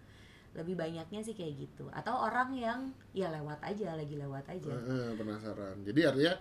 [0.52, 1.88] Lebih banyaknya sih kayak gitu.
[1.92, 2.80] Atau orang yang
[3.16, 4.72] ya lewat aja, lagi lewat aja.
[4.72, 5.80] Eh, penasaran.
[5.84, 6.34] Jadi artinya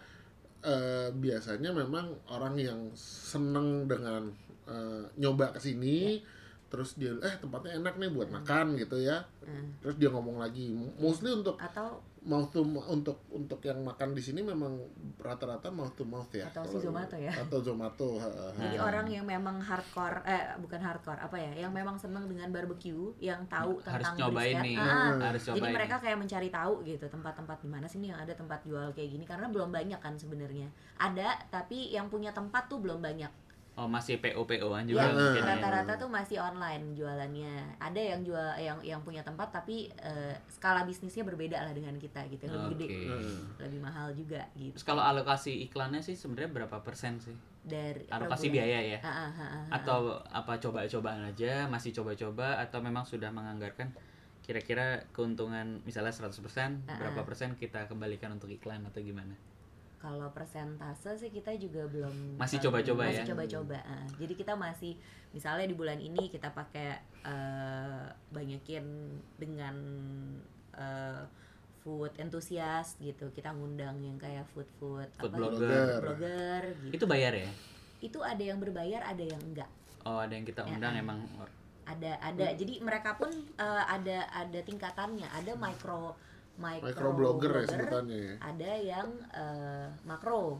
[0.62, 4.30] eh, biasanya memang orang yang seneng dengan
[4.67, 6.19] eh, nyoba ke sini,
[6.67, 9.24] terus dia eh tempatnya enak nih buat makan gitu ya.
[9.43, 9.80] Hmm.
[9.80, 14.46] Terus dia ngomong lagi, mostly untuk Atau mouth to untuk untuk yang makan di sini
[14.46, 14.78] memang
[15.18, 16.46] rata-rata mouth to mouth ya.
[16.54, 17.34] Atau si Zomato ya.
[17.34, 18.22] Atau Zomato.
[18.62, 23.10] Jadi orang yang memang hardcore, eh bukan hardcore, apa ya, yang memang seneng dengan barbecue,
[23.18, 24.66] yang tahu Harus tentang cobain brisket.
[24.70, 24.78] nih.
[24.78, 25.18] Ah, ah.
[25.34, 28.60] Harus Jadi mereka kayak mencari tahu gitu tempat-tempat di mana sih nih yang ada tempat
[28.70, 30.70] jual kayak gini karena belum banyak kan sebenarnya.
[31.02, 33.51] Ada tapi yang punya tempat tuh belum banyak.
[33.82, 35.41] Oh, masih PO-PO-an Ya, juga mungkin.
[35.41, 35.58] ya.
[35.58, 37.82] rata-rata tuh masih online jualannya.
[37.82, 42.22] Ada yang jual yang yang punya tempat tapi eh, skala bisnisnya berbeda lah dengan kita
[42.30, 43.10] gitu, lebih gede, Oke.
[43.10, 43.41] Hmm.
[43.58, 44.78] lebih mahal juga gitu.
[44.78, 47.34] Terus kalau alokasi iklannya sih sebenarnya berapa persen sih?
[47.62, 49.00] Dari Alokasi biaya ya?
[49.02, 49.65] Ah, ah, ah, ah.
[49.74, 53.89] Atau apa coba-cobaan aja, masih coba-coba atau memang sudah menganggarkan
[54.41, 59.34] kira-kira keuntungan misalnya 100%, Ah, berapa persen kita kembalikan untuk iklan atau gimana?
[60.02, 63.26] Kalau persentase sih kita juga belum Masih coba-coba masih ya?
[63.30, 63.78] coba-coba.
[63.86, 64.06] ah.
[64.18, 64.98] Jadi kita masih
[65.30, 66.90] misalnya di bulan ini kita pakai
[67.22, 68.82] eh, banyakin
[69.38, 69.76] dengan
[70.74, 71.22] eh,
[71.80, 73.30] food enthusiast gitu.
[73.30, 75.70] Kita ngundang yang kayak food food Food apa blogger.
[75.70, 76.94] gitu, blogger gitu.
[76.98, 77.50] Itu bayar ya?
[78.02, 79.70] Itu ada yang berbayar, ada yang enggak.
[80.02, 81.02] Oh, ada yang kita Ya, undang ah.
[81.06, 81.20] emang
[81.82, 82.46] Ada ada.
[82.58, 85.30] Jadi mereka pun eh, ada ada tingkatannya.
[85.30, 86.18] Ada micro
[86.54, 88.34] micro, Microblogger ya blogger, sebutannya ya.
[88.42, 90.60] ada yang eh, makro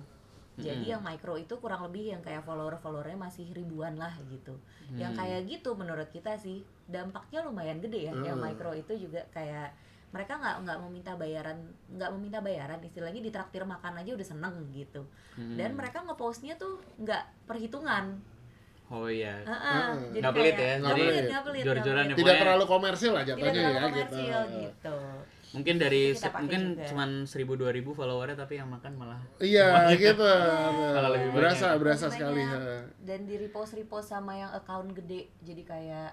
[0.54, 0.92] jadi Mm-mm.
[0.92, 4.56] yang micro itu kurang lebih yang kayak follower followernya masih ribuan lah gitu
[4.92, 5.20] yang Hmm.
[5.20, 8.46] kayak gitu menurut kita sih dampaknya lumayan gede ya yang Hmm.
[8.46, 9.72] micro itu juga kayak
[10.10, 11.56] mereka nggak nggak meminta bayaran
[11.88, 15.56] nggak meminta bayaran istilahnya ditraktir makan aja udah seneng gitu Hmm.
[15.56, 18.20] dan mereka ngepostnya tuh nggak perhitungan
[18.90, 19.40] Oh iya.
[19.40, 20.12] Heeh, Hmm.
[20.12, 22.28] jadi Nggak pelit kayak- ya, nggak jadi pelit, nggak pelit, jor-joran nggak ya, pelit.
[22.28, 24.60] Tidak terlalu komersil lah tidak jatuhnya terlalu ya komersil gitu.
[24.60, 24.98] gitu
[25.52, 26.88] Mungkin dari se- mungkin juga.
[26.88, 30.24] cuman 1000 2000 followernya tapi yang makan malah Iya gitu.
[30.96, 31.36] Kalau lebih banyak.
[31.36, 32.42] berasa berasa Lebih sekali.
[32.42, 32.62] banyak.
[32.62, 32.78] ha.
[33.02, 36.10] dan di repost repost sama yang account gede jadi kayak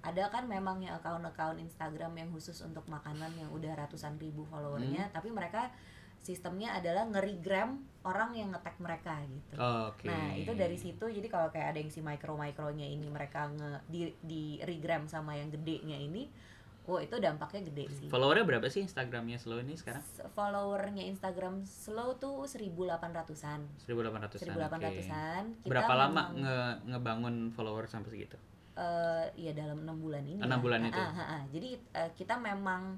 [0.00, 5.04] ada kan memang yang account-account Instagram yang khusus untuk makanan yang udah ratusan ribu followernya
[5.04, 5.12] Hmm.
[5.12, 5.68] tapi mereka
[6.18, 10.04] sistemnya adalah ngerigram orang yang nge-tag mereka gitu Oke.
[10.04, 13.70] nah itu dari situ jadi kalau kayak ada yang si micro micronya ini mereka nge
[13.86, 16.28] di, di regram sama yang gedenya ini
[16.90, 20.02] oh itu dampaknya gede sih Followernya berapa sih Instagramnya Slow ini sekarang?
[20.34, 24.50] Followernya Instagram slow tuh 1800-an 1800-an.
[24.50, 25.62] 1800-an oke.
[25.62, 26.58] Kita Berapa lama memang- nge
[26.90, 28.34] ngebangun follower sampai segitu?
[28.72, 30.96] eh ya dalam enam bulan ini Enam bulan Ah, itu?
[30.96, 31.42] ah, ah, ah.
[31.48, 32.96] jadi eh, kita memang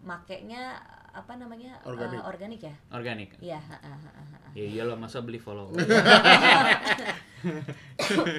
[0.00, 0.78] makainya
[1.10, 2.22] apa namanya eh, Organik.
[2.22, 3.30] organik ya Organik.
[3.38, 4.48] Iya, ha, ha, ha, ha, ha.
[4.54, 5.68] Ya iyalah masa beli follow.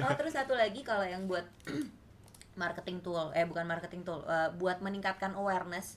[0.00, 1.44] oh terus satu lagi kalau yang buat
[2.52, 5.96] marketing tool eh bukan marketing tool eh, buat meningkatkan awareness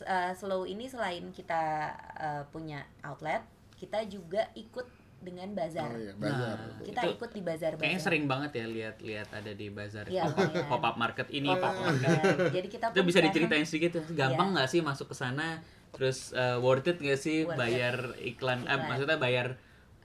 [0.00, 1.62] eh, slow ini selain kita
[2.16, 3.42] eh, punya outlet
[3.74, 4.86] kita juga ikut
[5.20, 6.56] dengan bazar Oh iya, bazar.
[6.56, 10.04] Nah, kita Itu ikut di bazar bazar Kayaknya sering banget ya lihat-lihat ada di bazar
[10.06, 10.64] Iya, lumayan.
[10.64, 12.08] pop up market ini, Oh, pop up iya.
[12.08, 12.36] market.
[12.50, 14.02] jadi kita Itu bisa diceritain sedikit ya.
[14.18, 15.60] Gampang nggak sih masuk ke sana?
[15.92, 17.58] Terus eh, worth it gak sih Worth it.
[17.58, 18.64] bayar iklan?
[18.64, 19.60] eh, maksudnya bayar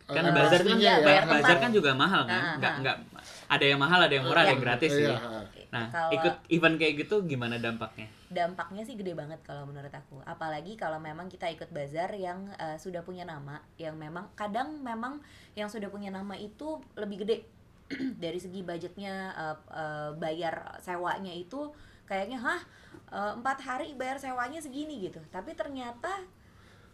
[0.06, 1.00] kan Eh, bazar kan ya.
[1.00, 1.64] bayar Bayar bazar tempat.
[1.64, 2.42] kan juga mahal kan?
[2.44, 2.80] Ah, Nggak ah.
[2.84, 2.96] nggak
[3.48, 5.08] ada yang mahal, ada yang murah, ada yang gratis sih.
[5.08, 5.40] Iya, ha.
[5.76, 8.08] Nah, Kalau- ikut event kayak gitu gimana dampaknya?
[8.26, 10.20] dampaknya sih gede banget kalau menurut aku.
[10.24, 15.20] Apalagi kalau memang kita ikut bazar yang eh, sudah punya nama yang memang kadang memang
[15.56, 17.44] yang sudah punya nama itu lebih gede.
[18.24, 21.72] Dari segi budgetnya eh, eh, bayar sewanya itu
[22.08, 22.62] kayaknya hah
[23.16, 25.20] empat hari bayar sewanya segini gitu.
[25.32, 26.12] Tapi ternyata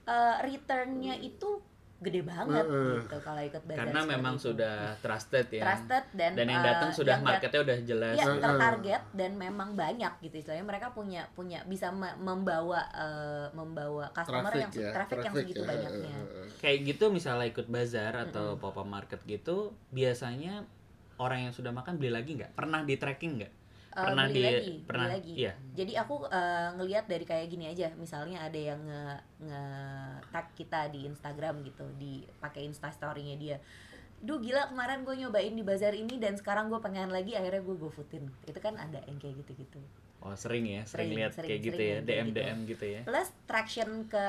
[0.06, 1.62] eh, returnnya itu
[2.02, 2.98] gede banget Heeh.
[2.98, 4.50] gitu kalau ikut bazar Karena memang itu.
[4.50, 5.62] sudah trusted ya.
[5.62, 8.16] trusted dan Dan yang eh, datang sudah yang marketnya udah jelas.
[8.18, 8.42] Iya, Heeh.
[8.42, 14.50] tertarget dan memang banyak gitu istilahnya mereka punya punya bisa me- membawa eh, membawa customer
[14.50, 16.16] Traffic yang ya, traffic, yang segitu ya, banyaknya.
[16.58, 20.66] kayak gitu misalnya ikut bazar atau pop up market gitu biasanya
[21.18, 23.54] orang yang sudah makan beli lagi nggak pernah di tracking nggak
[23.92, 25.32] Eh, pernah beli di lagi, pernah beli lagi.
[25.36, 29.04] iya Jadi aku eh, ngelihat dari kayak gini aja, misalnya ada yang nge,
[29.42, 29.64] nge
[30.28, 33.58] tag kita di Instagram gitu, di pakai Insta story-nya dia.
[34.18, 37.76] Duh gila kemarin gue nyobain di bazar ini dan sekarang gue pengen lagi akhirnya gue
[37.76, 38.32] gofoodin.
[38.46, 39.82] Itu kan ada yang kayak gitu-gitu.
[40.22, 42.38] oh sering ya sering, Sering, lihat sering, kayak gitu sering ya dm gitu.
[42.38, 44.26] dm gitu ya Plus traction ke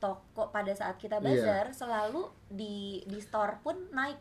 [0.00, 1.24] toko pada saat kita Iya.
[1.28, 2.74] bazar selalu di
[3.04, 4.16] di store pun naik.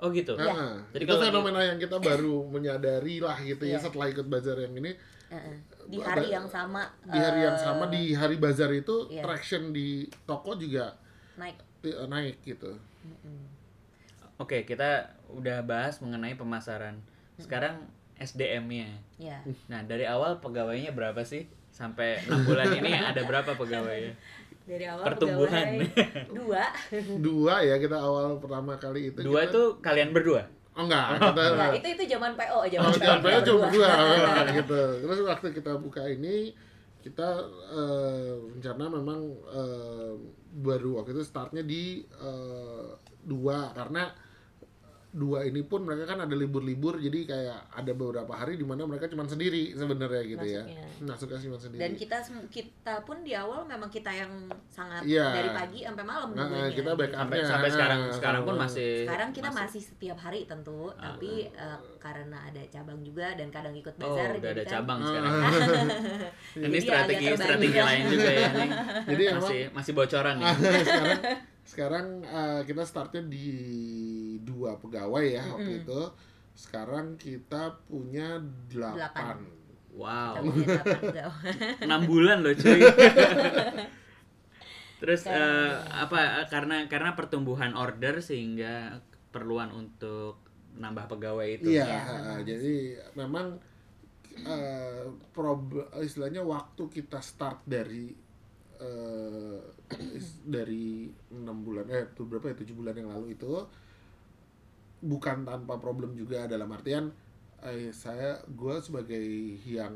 [0.00, 0.48] Oh gitu Iya.
[0.48, 0.72] Heeh.
[0.90, 3.78] Jadi itu kalau fenomena yang kita baru menyadari lah gitu ya Iya.
[3.80, 4.92] setelah ikut bazar yang ini
[5.28, 5.56] Heeh.
[5.86, 6.86] Di hari yang sama.
[7.02, 9.22] di hari yang eh, sama di hari bazar itu iya.
[9.22, 9.88] traction di
[10.24, 10.94] toko juga
[11.36, 11.58] naik.
[11.82, 12.72] eh, naik gitu
[14.36, 16.96] oke kita udah bahas mengenai pemasaran
[17.36, 17.84] sekarang
[18.16, 19.40] SDM-nya Ya.
[19.66, 24.12] nah dari awal pegawainya berapa sih sampai enam bulan ini ada berapa pegawainya
[24.70, 25.66] Dari awal Pertumbuhan.
[26.38, 26.62] dua.
[27.18, 31.42] dua ya kita awal pertama kali itu dua kita- itu kalian berdua oh enggak kita
[31.52, 32.76] Nah, itu itu zaman PO aja.
[32.78, 32.96] Oh, Mas.
[32.96, 33.88] sampai PO cuma berdua.
[33.90, 34.80] berdua gitu.
[35.02, 36.54] Terus waktu kita buka ini
[37.00, 37.28] kita
[37.68, 40.12] eh, rencana memang eh,
[40.54, 42.88] baru waktu itu startnya di eh,
[43.20, 44.14] dua karena
[45.12, 49.06] dua ini pun mereka kan ada libur-libur jadi kayak ada beberapa hari di mana mereka
[49.06, 50.62] cuma sendiri sebenarnya gitu ya.
[50.62, 50.86] Masuknya.
[51.04, 51.80] masuknya cuma sendiri.
[51.80, 54.30] Dan kita kita pun di awal memang kita yang
[54.64, 55.26] sangat Iya.
[55.32, 56.72] dari pagi sampai malam Nah, nungguinnya.
[56.72, 60.94] kita back sampai sampai sekarang Nah, sekarang pun masih Sekarang kita masih setiap hari tentu,
[60.94, 64.98] tapi eh, karena ada cabang juga dan kadang ikut oh bazar udah ada kan- cabang
[65.10, 65.32] sekarang.
[66.52, 68.70] Jadi ini strategi strategi lain juga ya nih
[69.06, 70.46] Jadi masih masih bocoran nih
[70.86, 71.20] sekarang
[71.70, 73.46] sekarang eh, kita startnya di
[74.42, 76.02] dua pegawai ya waktu itu.
[76.58, 78.98] Sekarang kita punya Delapan.
[78.98, 79.36] delapan.
[79.94, 80.34] Wow.
[80.50, 81.26] Kita punya
[81.86, 82.82] enam bulan loh cuy.
[85.00, 88.98] Terus eh, apa karena karena pertumbuhan order sehingga
[89.30, 90.42] keperluan untuk
[90.74, 91.70] nambah pegawai itu.
[91.72, 92.42] Iya, memang.
[92.44, 92.76] jadi
[93.14, 93.46] memang
[94.40, 98.10] eh prob- istilahnya waktu kita start dari
[98.80, 99.58] eh,
[100.56, 103.52] dari enam bulan eh itu berapa ya tujuh bulan yang lalu itu
[105.00, 107.12] bukan tanpa problem juga dalam artian
[107.64, 109.24] eh, saya gue sebagai
[109.64, 109.92] yang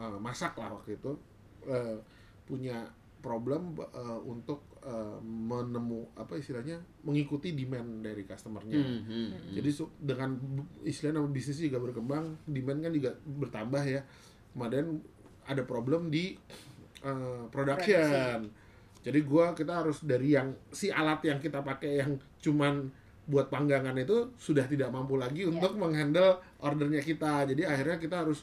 [0.00, 1.12] eh, masak lah waktu itu
[1.68, 2.00] eh,
[2.48, 2.88] punya
[3.22, 8.82] problem eh, untuk eh, menemu apa istilahnya mengikuti demand dari customernya.
[8.82, 9.28] Hmm, hmm.
[9.54, 9.70] Jadi
[10.02, 10.34] dengan
[10.82, 14.02] istilahnya nama bisnis juga berkembang, demand kan juga bertambah ya.
[14.52, 15.00] Kemudian
[15.46, 16.34] ada problem di
[17.02, 18.48] uh, production.
[19.02, 22.86] Jadi gua kita harus dari yang si alat yang kita pakai yang cuman
[23.22, 27.46] buat panggangan itu sudah tidak mampu lagi untuk menghandle ordernya kita.
[27.46, 28.42] Jadi akhirnya kita harus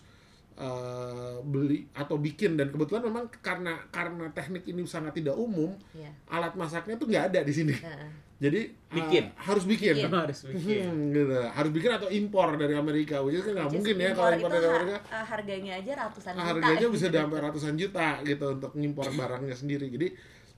[0.60, 6.12] uh, beli atau bikin dan kebetulan memang karena karena teknik ini sangat tidak umum, Iya.
[6.28, 7.74] alat masaknya tuh nggak ada di sini.
[7.74, 8.28] Heeh.
[8.39, 9.26] Jadi uh, Bikin.
[9.36, 9.95] harus bikin.
[10.00, 10.12] Bikin.
[10.15, 11.36] harus bikin Hmm, gitu.
[11.43, 13.19] Harus bikin atau impor dari Amerika.
[13.19, 14.98] Which is kan nggak mungkin ya kalau impor dari Amerika.
[15.02, 16.45] eh, harganya aja ratusan juta.
[16.45, 19.91] Harganya bisa sampai ratusan juta gitu untuk ngimpor barangnya sendiri.
[19.91, 20.08] Jadi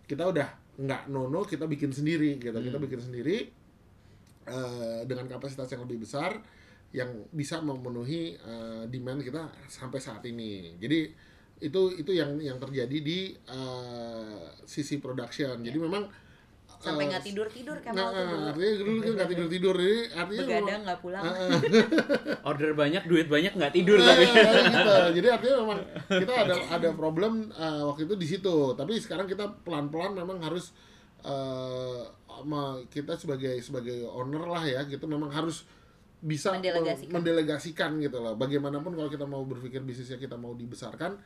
[0.06, 2.54] kita udah nggak nono, kita bikin sendiri gitu.
[2.54, 2.86] Kita Hmm.
[2.86, 3.38] bikin sendiri
[4.44, 6.38] eh, dengan kapasitas yang lebih besar
[6.92, 10.76] yang bisa memenuhi eh, demand kita sampai saat ini.
[10.76, 11.00] Jadi
[11.62, 15.62] itu itu yang yang terjadi di eh, sisi production.
[15.64, 16.04] Jadi memang
[16.82, 19.76] sampai eh, nggak tidur tidur Nah, Kemal tuh dulu artinya dulu kan nggak tidur tidur
[19.78, 21.50] ini artinya begadang nggak pulang Ah,
[22.50, 24.26] Order banyak, duit banyak nggak tidur Eh, tapi.
[24.74, 24.92] gitu.
[25.22, 25.80] Jadi artinya memang
[26.26, 28.56] kita ada ada problem eh, waktu itu di situ.
[28.74, 30.74] Tapi sekarang kita pelan-pelan memang harus
[31.22, 35.62] eh, sama kita sebagai sebagai owner lah ya, gitu memang harus
[36.22, 37.10] bisa Mendelegasikan.
[37.10, 38.34] me- mendelegasikan gitu loh.
[38.36, 41.18] Bagaimanapun kalau kita mau berpikir bisnisnya kita mau dibesarkan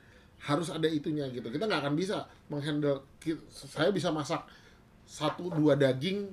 [0.41, 1.45] harus ada itunya gitu.
[1.45, 3.03] Kita nggak akan bisa menghandle.
[3.49, 4.47] Saya bisa masak
[5.03, 6.27] satu dua daging,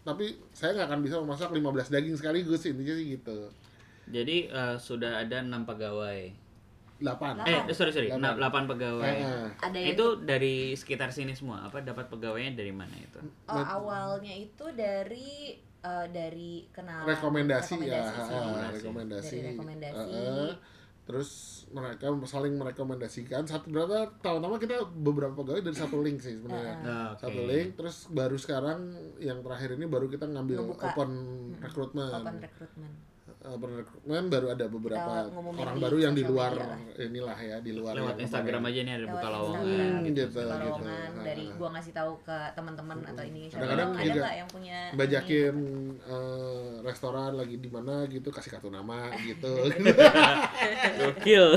[0.00, 3.38] tapi saya nggak akan bisa memasak 15 daging sekaligus intinya sih gitu.
[4.06, 6.46] Jadi eh, sudah ada enam pegawai.
[6.96, 8.40] 8 Eh, sorry sorry, Delapan.
[8.40, 9.04] delapan pegawai.
[9.04, 11.60] Eh, ada yang Itu dari sekitar sini semua.
[11.60, 13.20] Apa dapat pegawainya dari mana itu?
[13.44, 18.32] Oh, awalnya itu dari eh, dari kenal rekomendasi, ya sih.
[18.32, 20.10] ah, rekomendasi Dari rekomendasi.
[20.10, 20.54] Ah, ah.
[21.02, 21.30] terus
[21.68, 27.04] mereka saling merekomendasikan satu berapa tahun-tahun kita beberapa pegawai dari satu link sih sebenarnya Nah,
[27.12, 27.22] oke.
[27.22, 30.86] satu link terus baru sekarang yang terakhir ini baru kita ngambil Ngebuka.
[30.90, 31.10] open
[31.56, 32.94] recruitment Open recruitment.
[33.26, 36.52] Open recruitment baru ada beberapa ngumumin orang baru yang di luar
[36.96, 40.22] inilah ya di luar Lewat Instagram aja nih ada Lewat buka lowongan Hmm, gitu.
[40.22, 40.24] gitu.
[40.36, 41.22] Buka lowongan Ah.
[41.22, 45.54] dari gua ngasih tahu ke teman-teman atau ini siapa Kadang-kadang ada nggak yang punya bajakin
[46.00, 49.52] eh, restoran lagi di mana gitu kasih kartu nama gitu
[50.96, 51.46] Gokil.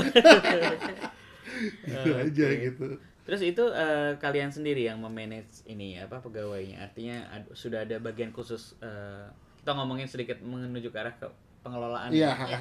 [1.82, 2.86] gitu aja gitu
[3.20, 6.82] Terus itu eh, kalian sendiri yang memanage ini apa pegawainya?
[6.82, 11.28] Artinya ad- sudah ada bagian khusus eh, kita ngomongin sedikit menuju ke arah ke
[11.60, 12.08] pengelolaan.
[12.12, 12.58] iya ya.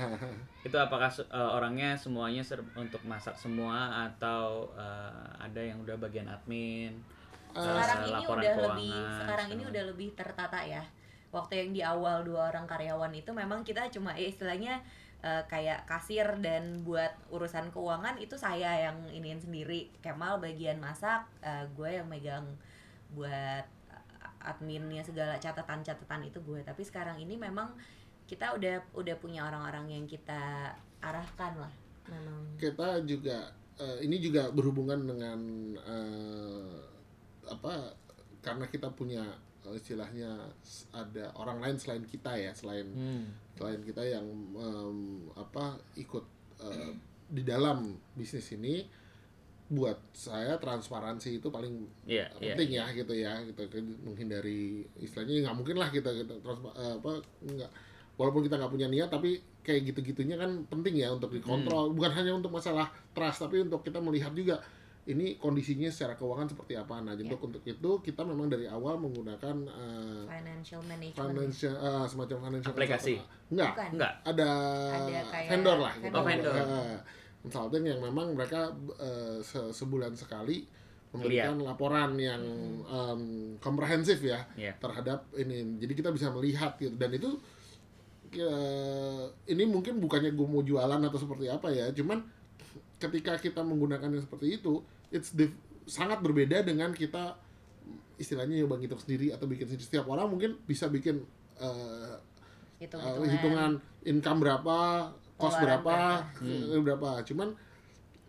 [0.68, 6.28] Itu apakah eh, orangnya semuanya ser- untuk masak semua atau eh, ada yang udah bagian
[6.28, 7.00] admin?
[7.56, 10.84] eh, sekarang ini udah keuangan, lebih sekarang ini udah lebih tertata ya
[11.30, 14.82] waktu yang di awal dua orang karyawan itu memang kita cuma eh, istilahnya
[15.22, 21.26] eh, kayak kasir dan buat urusan keuangan itu saya yang iniin sendiri Kemal bagian masak
[21.42, 22.46] eh, gue yang megang
[23.14, 23.66] buat
[24.40, 27.74] adminnya segala catatan-catatan itu gue tapi sekarang ini memang
[28.30, 31.74] kita udah udah punya orang-orang yang kita arahkan lah
[32.06, 35.40] memang kita juga eh, ini juga berhubungan dengan
[35.76, 36.78] eh,
[37.44, 37.90] apa
[38.40, 39.26] karena kita punya
[39.64, 40.30] eh, istilahnya
[40.92, 43.26] ada orang lain selain kita ya selain Hmm.
[43.52, 44.98] selain kita yang em,
[45.34, 45.66] apa
[45.96, 46.24] ikut
[46.60, 46.94] eh,
[47.28, 48.86] di dalam bisnis ini
[49.70, 52.58] buat saya transparansi itu paling Iya, iya.
[52.58, 53.62] penting ya gitu ya gitu
[54.02, 57.72] menghindari istilahnya nggak mungkin lah kita kita transpa- apa nggak
[58.20, 62.36] walaupun kita nggak punya niat tapi kayak gitu-gitunya kan penting ya untuk dikontrol bukan hanya
[62.36, 64.60] untuk masalah trust tapi untuk kita melihat juga
[65.06, 67.40] ini kondisinya secara keuangan seperti apa nah jadi Ya.
[67.40, 73.16] untuk itu kita memang dari awal menggunakan eh, financial management financial eh, semacam financial Aplikasi?
[73.48, 74.14] enggak Enggak.
[74.22, 74.50] ada,
[75.00, 76.12] Ada kayak vendor lah gitu.
[76.12, 76.20] vendor.
[76.20, 76.54] Oh, vendor.
[77.40, 78.68] Consulting yang memang mereka
[79.00, 80.68] eh, se- sebulan sekali
[81.10, 82.44] memberikan laporan yang
[82.86, 83.22] em,
[83.58, 84.78] komprehensif ya Iya.
[84.78, 85.80] terhadap ini.
[85.80, 87.34] Jadi kita bisa melihat gitu dan itu
[88.36, 92.22] eh, ini mungkin bukannya gue mau jualan atau seperti apa ya, cuman
[93.00, 95.56] ketika kita menggunakan yang seperti itu, it's dif-
[95.88, 97.40] sangat berbeda dengan kita
[98.20, 99.88] istilahnya nyoba ngitung sendiri atau bikin sendiri.
[99.88, 101.24] Setiap orang mungkin bisa bikin
[101.58, 102.16] eh,
[102.80, 103.72] hitung Uh, hitungan
[104.08, 104.78] income berapa,
[105.36, 106.76] cost berapa, berapa.
[106.76, 107.10] eh, berapa.
[107.28, 107.52] Cuman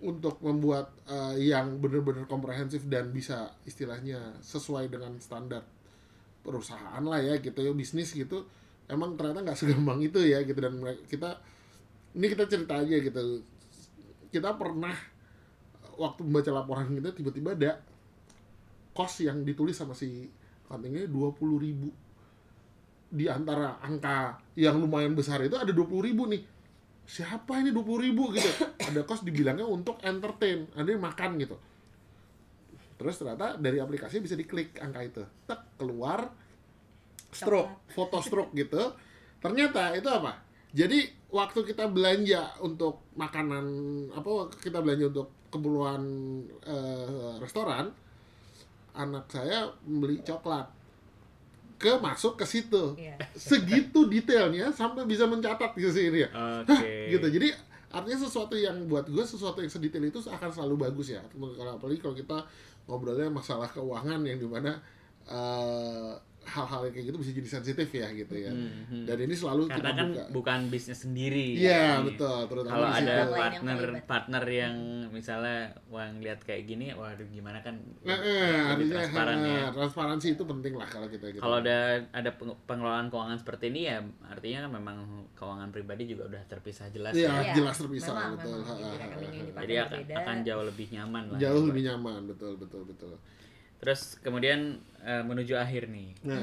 [0.01, 5.61] untuk membuat uh, yang benar-benar komprehensif dan bisa istilahnya sesuai dengan standar
[6.41, 8.49] perusahaan lah ya gitu ya bisnis gitu
[8.91, 10.59] emang ternyata nggak segampang itu ya gitu.
[10.59, 11.39] Dan kita
[12.19, 13.43] ini kita cerita aja gitu.
[14.31, 14.95] Kita pernah
[15.97, 17.79] waktu membaca laporan kita tiba-tiba ada
[18.91, 20.27] kos yang ditulis sama si
[20.67, 21.89] accountingnya dua puluh ribu.
[23.11, 26.47] Di antara angka yang lumayan besar itu ada 20.000 ribu nih.
[27.11, 28.47] Siapa ini 20.000 ribu gitu?
[28.87, 31.59] Ada kos dibilangnya untuk entertain ada yang makan gitu.
[32.95, 35.23] Terus ternyata dari aplikasi bisa diklik angka itu.
[35.43, 36.31] Tek keluar
[37.31, 38.93] stroke foto stroke gitu.
[39.41, 40.37] Ternyata itu apa?
[40.71, 43.65] Jadi waktu kita belanja untuk makanan
[44.15, 46.03] apa kita belanja untuk keperluan
[46.63, 47.91] eh, restoran
[48.95, 50.67] anak saya beli coklat.
[51.81, 52.93] Ke masuk ke situ.
[53.01, 53.17] Iya.
[53.33, 56.31] segitu detailnya sampai bisa mencatat di sini ya.
[56.61, 57.09] Oke.
[57.09, 57.27] gitu.
[57.41, 57.49] Jadi
[57.91, 61.25] artinya sesuatu yang buat gue sesuatu yang sedetail itu akan selalu bagus ya.
[61.33, 62.39] Kalau apalagi kalau kita
[62.85, 64.77] ngobrolnya masalah keuangan yang di mana
[65.25, 66.13] eh,
[66.51, 69.05] hal-hal kayak gitu bisa jadi sensitif ya gitu ya Mhm.
[69.05, 71.49] dan ini selalu Karena kita kan buka bukan bisnis sendiri.
[71.55, 72.07] iya Ini.
[72.09, 74.75] betul terutama Kalau ada lain yang partner partner yang
[75.09, 79.67] misalnya wah ngeliat kayak gini, waduh gimana kan Nah, eh, artinya transparan eh, ya.
[79.71, 81.79] transparansi itu penting lah kalau kita gitu Kalau ada
[82.11, 84.97] ada peng- pengelolaan keuangan seperti ini ya artinya kan memang
[85.33, 87.35] keuangan pribadi juga udah terpisah jelas Iya, ya.
[87.43, 88.67] Iya, jelas terpisah memang, betul memang.
[88.67, 91.39] Ha, Jadi ha, ha, Jadi akan, akan jauh lebih nyaman lah.
[91.39, 93.15] jauh ya, lebih nyaman betul betul betul
[93.81, 96.13] Terus kemudian eh, menuju akhir nih.
[96.23, 96.37] Nah,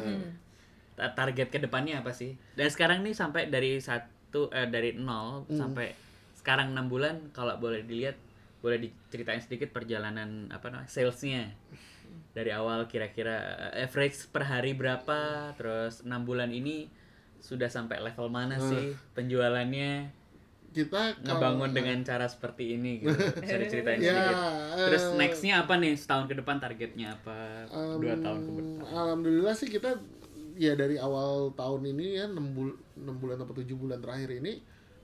[0.98, 2.34] Ta- Target ke depannya apa sih?
[2.54, 5.94] Dan sekarang nih sampai dari satu eh, dari nol sampai
[6.36, 8.18] sekarang enam bulan kalau boleh dilihat
[8.58, 11.54] boleh diceritain sedikit perjalanan apa namanya salesnya.
[12.34, 13.38] Dari awal kira-kira
[13.74, 15.18] eh, average per hari berapa
[15.54, 16.90] terus enam bulan ini
[17.38, 18.82] sudah sampai level mana sih
[19.14, 20.10] penjualannya
[20.70, 23.14] kita kalau- ngebangun dengan cara seperti ini gitu.
[23.42, 24.38] Bisa diceritain Ya, sedikit.
[24.78, 25.94] Terus eh, nextnya apa nih?
[25.94, 27.66] Setahun ke depan targetnya apa?
[27.98, 28.86] dua Em, tahun ke depan.
[28.86, 29.98] Alhamdulillah sih kita
[30.54, 34.58] ya dari awal tahun ini ya 6, bul 6 bulan atau 7 bulan terakhir ini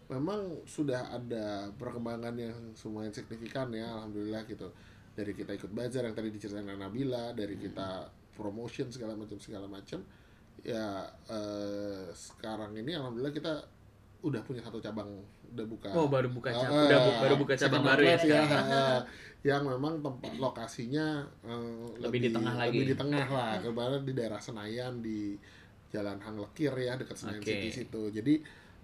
[0.05, 4.70] memang sudah ada perkembangan yang lumayan signifikan ya alhamdulillah gitu.
[5.14, 10.01] Dari kita ikut bazar yang tadi diceritain Nabila, dari kita promotion segala macam segala macam.
[10.61, 13.53] Ya eh, sekarang ini alhamdulillah kita
[14.24, 15.09] udah punya satu cabang
[15.54, 15.88] udah buka.
[15.93, 18.99] Oh baru buka cabang udah bu- baru buka cabang baru ya ah,
[19.43, 22.74] yang memang tempat lokasinya eh, Lebih di tengah lagi.
[22.74, 23.54] lebih di tengah lah.
[23.62, 25.38] Kebetulan di daerah Senayan di
[25.93, 27.54] Jalan Hang Lekir ya dekat Senayan Oke.
[27.54, 28.01] City situ.
[28.10, 28.34] Jadi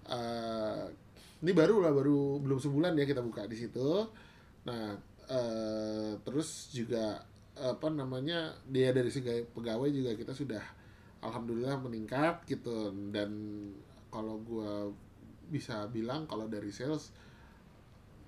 [0.08, 0.84] eh,
[1.40, 4.06] ini baru lah baru belum sebulan ya kita buka di situ.
[4.70, 4.94] Nah
[5.26, 7.24] eh, terus juga
[7.60, 10.62] apa namanya dia dari segi pegawai juga kita sudah
[11.26, 12.94] alhamdulillah meningkat gitu.
[13.10, 13.32] Dan
[14.10, 14.90] kalau gua
[15.50, 17.12] bisa bilang kalau dari sales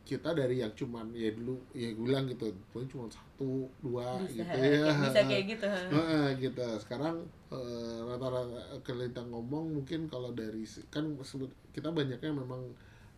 [0.01, 4.43] kita dari yang cuman ya dulu ya gue bilang gitu paling cuma satu dua bisa
[4.43, 7.15] gitu ya bisa kayak gitu Heeh, gitu sekarang
[7.53, 12.59] eh, rata-rata kalau kita ngomong mungkin kalau dari kan sebut- kita banyaknya memang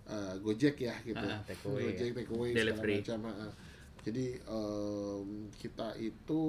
[0.05, 2.15] eh, Gojek ya gitu Ah, take away Gojek ya.
[2.21, 2.99] take away Delivery.
[2.99, 3.51] segala macam heeh.
[4.03, 6.41] Jadi em, kita itu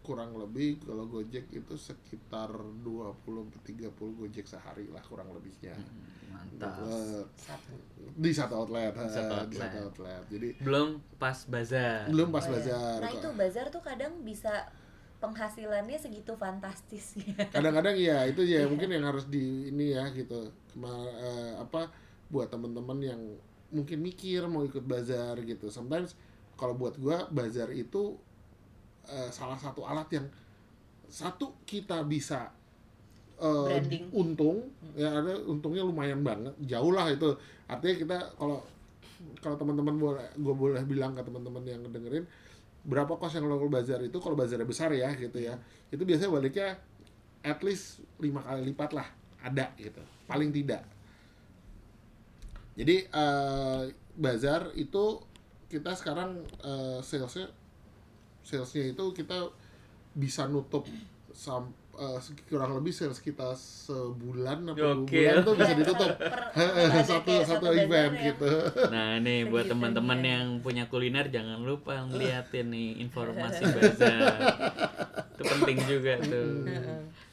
[0.00, 3.12] kurang lebih kalau Gojek itu sekitar 20
[3.60, 5.76] 30 Gojek sehari lah kurang lebihnya
[6.26, 7.72] mantap Eh, satu
[8.14, 9.60] di satu outlet, eh, Satu di outlet.
[9.62, 10.22] satu outlet.
[10.28, 12.52] Jadi belum pas bazar belum pas Oh, ya.
[12.54, 12.96] bazar.
[12.98, 13.16] nah kok.
[13.16, 14.64] itu bazar tuh kadang bisa
[15.16, 17.16] penghasilannya segitu fantastis
[17.54, 20.36] kadang-kadang ya itu ya mungkin yang harus di ini ya gitu
[20.68, 21.88] Kema- eh, apa
[22.26, 23.20] buat teman-teman yang
[23.70, 26.12] mungkin mikir mau ikut bazar gitu sometimes
[26.54, 28.16] kalau buat gua bazar itu
[29.08, 30.26] eh, salah satu alat yang
[31.08, 32.50] satu kita bisa
[33.38, 34.08] Branding.
[34.14, 34.62] untung
[34.94, 37.34] ya ada untungnya lumayan banget jauh lah itu.
[37.66, 38.62] Artinya kita kalau
[39.40, 42.24] kalau teman-teman boleh gue boleh bilang ke teman-teman yang dengerin
[42.84, 45.58] berapa kos yang lo bazar itu kalau bazarnya besar ya gitu ya.
[45.90, 46.68] Itu biasanya baliknya
[47.44, 49.08] at least lima kali lipat lah
[49.44, 50.00] ada gitu.
[50.24, 50.82] Paling tidak.
[52.74, 53.82] Jadi eh,
[54.14, 55.20] bazar itu
[55.74, 57.50] kita sekarang eh, salesnya
[58.46, 59.50] salesnya itu kita
[60.14, 60.86] bisa nutup
[61.34, 66.54] sam eh, kurang lebih sales kita sebulan atau dua bulan tuh bisa ditutup Per-
[66.94, 68.30] ada satu satu event ya.
[68.30, 68.50] gitu
[68.94, 70.30] Nah nih buat teman-teman ya.
[70.38, 74.38] yang punya kuliner jangan lupa ngeliatin nih informasi bazar.
[75.34, 76.62] itu penting juga tuh.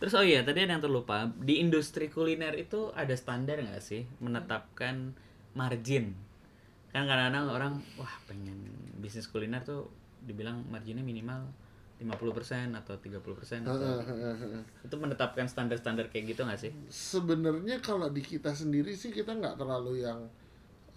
[0.02, 4.10] Terus oh iya tadi ada yang terlupa di industri kuliner itu ada standar nggak sih
[4.18, 5.14] menetapkan
[5.54, 6.18] margin?
[6.92, 8.68] Kan kadang-kadang orang wah pengen
[9.00, 9.88] bisnis kuliner tuh
[10.22, 11.50] dibilang marginnya minimal
[12.02, 14.02] 50% atau 30% atau
[14.82, 16.74] itu menetapkan standar-standar kayak gitu nggak sih?
[16.90, 20.26] sebenarnya kalau di kita sendiri sih kita nggak terlalu yang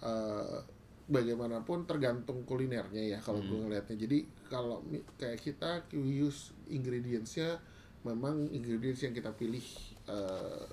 [0.01, 0.57] eh,
[1.05, 4.19] bagaimanapun tergantung kulinernya ya kalau gue ngelihatnya jadi
[4.49, 4.81] kalau
[5.21, 7.61] kayak kita we use ingredientsnya
[8.01, 9.65] memang ingredients yang kita pilih
[10.09, 10.65] eh,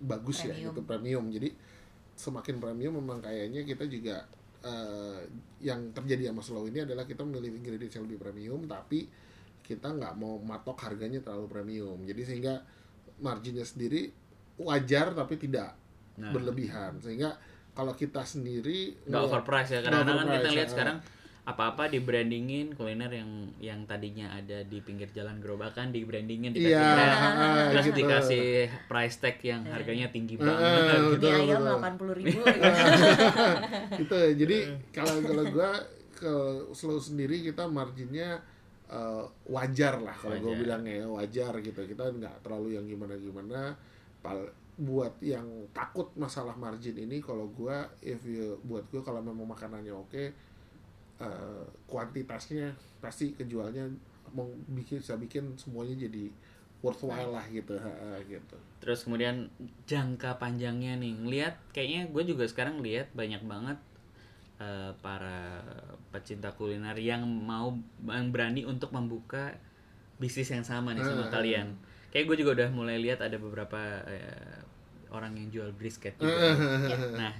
[0.00, 0.72] bagus ya Premium.
[0.72, 1.24] gitu premium.
[1.30, 1.48] Jadi
[2.16, 4.24] semakin premium memang kayaknya kita juga
[4.62, 5.20] eh,
[5.60, 9.08] yang terjadi sama Slow ini adalah kita memilih ingredients yang lebih premium tapi
[9.60, 12.54] kita nggak mau matok harganya terlalu premium jadi sehingga
[13.20, 14.10] marginnya sendiri
[14.60, 15.80] wajar tapi tidak
[16.20, 16.36] Nah.
[16.36, 17.32] berlebihan sehingga
[17.72, 20.72] kalau kita sendiri nggak overprice ya kadang-kadang kan kita lihat ya.
[20.76, 20.96] sekarang
[21.50, 26.70] apa-apa di brandingin kuliner yang yang tadinya ada di pinggir jalan gerobakan di brandingin dikasih
[26.74, 27.98] Iya, brand, ah, terus gitu.
[28.00, 28.46] dikasih
[28.86, 30.94] price tag yang harganya tinggi banget eh, gitu.
[30.94, 31.66] Ini Betul, ayam betul.
[31.66, 32.40] delapan puluh ribu
[33.98, 34.16] gitu.
[34.40, 34.56] Jadi
[34.90, 35.70] kalau kalau gua
[36.14, 36.34] ke
[36.76, 38.40] slow sendiri kita marginnya
[38.86, 41.80] eh, wajar lah kalau gue bilangnya ya, wajar gitu.
[41.84, 43.60] Kita nggak terlalu yang gimana gimana
[44.20, 45.44] Pal- buat yang
[45.76, 50.24] takut masalah margin ini kalau gua if you buat gua kalau memang makanannya oke
[51.20, 53.84] eh, kuantitasnya pasti kejualnya
[54.32, 56.30] mau bikin bisa bikin semuanya jadi
[56.80, 58.56] worthwhile lah gitu ha, ha, gitu.
[58.80, 59.52] Terus kemudian
[59.84, 63.76] jangka panjangnya nih ngelihat kayaknya gue juga sekarang lihat banyak banget
[64.56, 65.60] eh, para
[66.08, 67.76] pecinta kuliner yang mau
[68.08, 69.52] yang berani untuk membuka
[70.16, 71.68] bisnis yang sama nih sama Eh, kalian.
[72.10, 74.60] kayak gue juga udah mulai lihat ada beberapa eh,
[75.10, 76.54] orang yang jual brisket juga
[77.14, 77.32] nah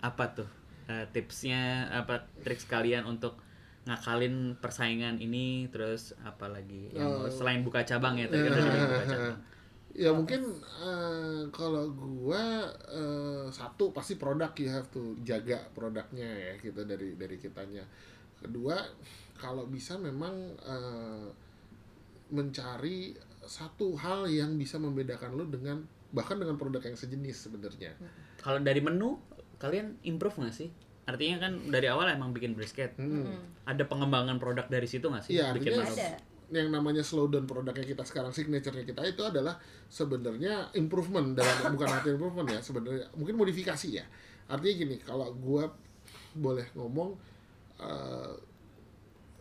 [0.00, 0.48] apa tuh
[0.90, 1.62] eh, tipsnya
[1.94, 3.38] apa triks kalian untuk
[3.80, 7.30] ngakalin persaingan ini terus apalagi yang Oh.
[7.30, 9.36] selain buka cabang ya tadi kan udah dibilang buka cabang.
[9.90, 10.40] ya mungkin
[10.82, 12.44] eh, kalau gua
[12.86, 17.82] eh, satu pasti produk you have to jaga produknya ya gitu dari dari kitanya
[18.36, 18.76] kedua
[19.34, 21.26] kalau bisa memang eh,
[22.30, 27.94] mencari satu hal yang bisa membedakan lo dengan bahkan dengan produk yang sejenis sebenarnya
[28.40, 29.18] Kalau dari menu
[29.60, 30.72] kalian improve nggak sih?
[31.04, 32.96] Artinya kan dari awal emang bikin brisket.
[32.96, 33.52] Hmm.
[33.68, 35.38] Ada pengembangan produk dari situ nggak sih?
[35.38, 35.76] Iya, bikin?
[35.76, 36.32] Ada.
[36.50, 39.54] yang namanya slowdown produknya kita sekarang signaturenya kita itu adalah
[39.86, 44.02] sebenarnya improvement dalam bukan arti improvement ya sebenarnya mungkin modifikasi ya
[44.50, 45.70] artinya gini kalau gua
[46.34, 47.14] boleh ngomong
[47.78, 48.34] eh,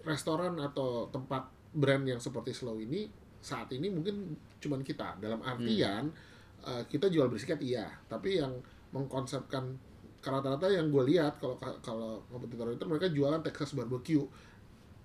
[0.05, 3.09] restoran atau tempat brand yang seperti slow ini
[3.41, 6.13] saat ini mungkin cuman kita dalam artian
[6.61, 8.53] eh, kita jual brisket iya tapi yang
[8.93, 9.89] mengkonsepkan
[10.22, 14.24] rata-rata yang gue lihat kalau kalau kompetitor itu mereka jualan Texas barbecue.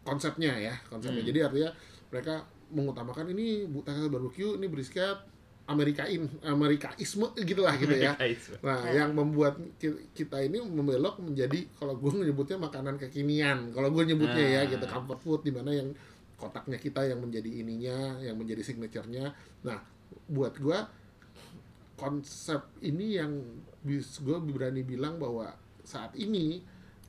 [0.02, 1.20] Konsepnya ya konsepnya.
[1.20, 1.28] Hmm.
[1.28, 1.70] jadi artinya
[2.10, 2.34] mereka
[2.68, 5.16] mengutamakan ini Texas barbecue ini brisket
[5.64, 8.12] Amerikain Amerikaisme gitulah gitu ya.
[8.60, 13.72] Nah yang membuat ki- kita ini membelok menjadi kalau gue nyebutnya makanan kekinian.
[13.72, 14.68] Kalau gue nyebutnya ya Ah.
[14.68, 15.88] gitu comfort food di mana yang
[16.36, 19.32] kotaknya kita yang menjadi ininya yang menjadi signaturenya.
[19.64, 19.80] Nah
[20.28, 20.78] buat gue
[21.96, 23.32] konsep ini yang
[23.84, 25.52] gue berani bilang bahwa
[25.84, 26.64] saat ini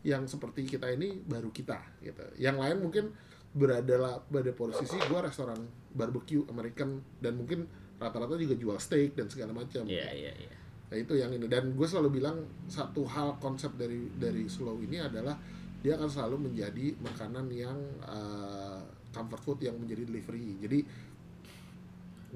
[0.06, 3.10] yang seperti kita ini baru kita gitu yang lain mungkin
[3.56, 5.58] berada pada posisi gue restoran
[5.96, 7.66] barbecue American dan mungkin
[7.96, 10.56] rata-rata juga jual steak dan segala macam Iya, iya, iya.
[10.92, 15.00] Nah itu yang ini dan gue selalu bilang satu hal konsep dari dari slow ini
[15.00, 15.40] adalah
[15.80, 18.84] dia akan selalu menjadi makanan yang eh,
[19.16, 20.60] comfort food yang menjadi delivery.
[20.60, 20.80] Jadi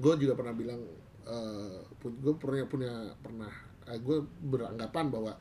[0.00, 0.80] gue juga pernah bilang
[2.00, 3.52] gue pernah punya pernah
[3.98, 5.32] gue beranggapan bahwa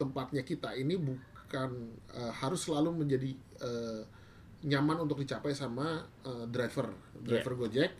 [0.00, 1.70] tempatnya kita ini bukan
[2.16, 4.02] eh, harus selalu menjadi eh,
[4.62, 6.90] nyaman untuk dicapai sama eh, driver
[7.20, 7.92] driver Gojek.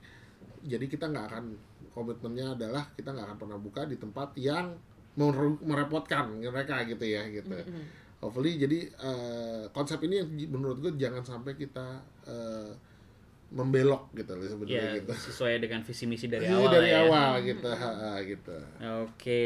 [0.63, 1.45] Jadi kita nggak akan
[1.93, 4.79] komitmennya adalah kita nggak akan pernah buka di tempat yang
[5.67, 7.53] merepotkan mereka gitu ya gitu.
[8.23, 12.71] Hopefully jadi eh, konsep ini yang menurut gue jangan sampai kita eh,
[13.53, 15.13] membelok gitu loh sebenarnya Ya, gitu.
[15.13, 17.05] sesuai dengan visi misi dari Ini awal dari ya.
[17.05, 18.57] awal gitu, ha, ha, gitu.
[19.05, 19.45] Oke,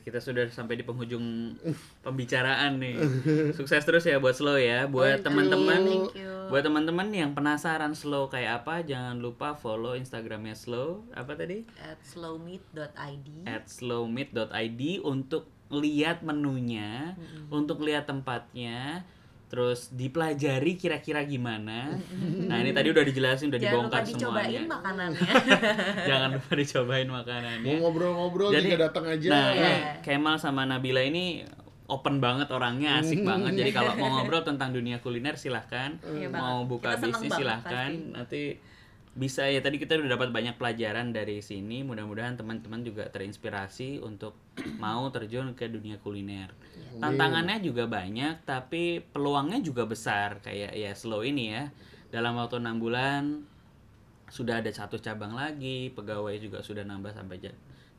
[0.00, 1.52] kita sudah sampai di penghujung
[2.00, 2.96] pembicaraan nih.
[3.58, 4.88] Sukses terus ya buat Slow ya.
[4.88, 6.08] Buat teman-teman,
[6.48, 11.04] buat teman-teman yang penasaran Slow kayak apa, jangan lupa follow Instagramnya Slow.
[11.12, 11.68] Apa tadi?
[11.76, 13.28] At slowmeat.id.
[13.44, 17.16] At slowmeat.id untuk lihat menunya,
[17.48, 19.04] untuk lihat tempatnya,
[19.52, 22.00] terus dipelajari kira-kira gimana.
[22.48, 24.60] Nah ini tadi udah dijelasin, udah Jangan lupa dibongkar dicobain semuanya.
[24.64, 25.28] makanannya.
[26.08, 27.74] Jangan lupa dicobain Mau makanannya.
[27.76, 29.28] ngobrol-ngobrol Jadi- juga datang aja.
[29.28, 31.44] Nah, ini Kemal sama Nabila ini
[31.84, 33.52] open banget orangnya, asik banget.
[33.52, 36.00] Jadi kalau mau ngobrol tentang dunia kuliner silahkan.
[36.00, 36.72] Iya mau banget.
[36.72, 37.90] buka bisnis silahkan.
[37.92, 38.08] pasti.
[38.08, 38.42] Nanti
[39.12, 41.84] bisa ya tadi kita udah dapat banyak pelajaran dari sini.
[41.84, 44.32] Mudah-mudahan teman-teman juga terinspirasi untuk
[44.80, 46.48] mau terjun ke dunia kuliner.
[47.00, 51.64] Tantangannya juga banyak, tapi peluangnya juga besar kayak ya slow ini ya.
[52.12, 53.44] Dalam waktu enam bulan
[54.28, 57.52] sudah ada satu cabang lagi, pegawai juga sudah nambah sampai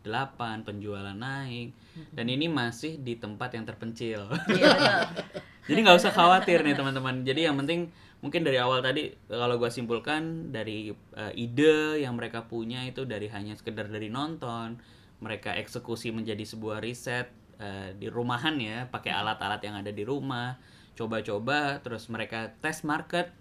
[0.03, 1.71] delapan, penjualan naik,
[2.11, 4.27] dan ini masih di tempat yang terpencil.
[4.51, 5.07] Iya.
[5.69, 7.23] Jadi nggak usah khawatir nih teman-teman.
[7.23, 7.87] Jadi yang penting
[8.19, 13.31] mungkin dari awal tadi kalau gua simpulkan dari eh, ide yang mereka punya itu dari
[13.31, 14.75] hanya sekedar dari nonton,
[15.23, 17.31] mereka eksekusi menjadi sebuah riset
[17.63, 20.59] eh, di rumahan ya, pakai alat-alat yang ada di rumah,
[20.99, 23.31] coba-coba, terus mereka tes market,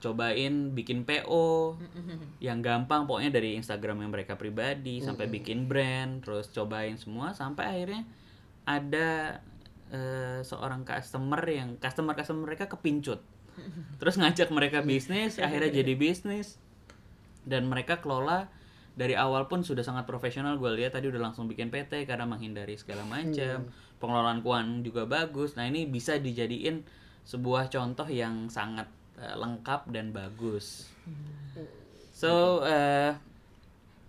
[0.00, 1.76] cobain bikin PO
[2.46, 7.68] yang gampang pokoknya dari Instagram yang mereka pribadi sampai bikin brand terus cobain semua sampai
[7.68, 8.02] akhirnya
[8.64, 9.40] ada
[9.90, 13.20] eh, seorang customer yang customer customer mereka kepincut.
[14.00, 16.56] Terus ngajak mereka bisnis akhirnya jadi bisnis.
[17.42, 18.52] Dan mereka kelola
[19.00, 20.60] dari awal pun sudah sangat profesional.
[20.60, 23.72] Gue lihat tadi udah langsung bikin PT karena menghindari segala macam.
[23.96, 25.56] Pengelolaan keuangan juga bagus.
[25.56, 26.84] Nah ini bisa dijadiin
[27.24, 30.92] sebuah contoh yang sangat eh, lengkap dan bagus.
[32.12, 33.16] So eh,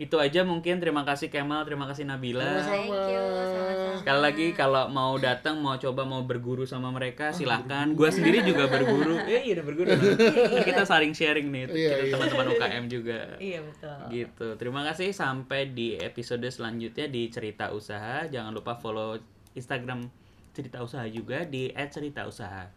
[0.02, 3.22] itu aja mungkin terima kasih Kemal terima kasih Nabila Thank you.
[3.22, 3.72] Sama-sama.
[4.02, 7.94] Sekali lagi kalau mau datang mau coba mau berguru sama mereka silahkan.
[7.94, 9.14] Gua sendiri juga berguru.
[9.30, 9.94] Eh iya udah berguru.
[10.66, 12.14] kita saling sharing nih Iya, kita iya.
[12.18, 13.20] teman-teman UKM juga.
[13.38, 13.98] Iya betul.
[14.10, 14.48] Gitu.
[14.58, 18.26] Terima kasih sampai di episode selanjutnya di Cerita Usaha.
[18.26, 19.22] Jangan lupa follow
[19.54, 20.10] Instagram
[20.58, 22.74] Cerita Usaha juga di @ceritausaha.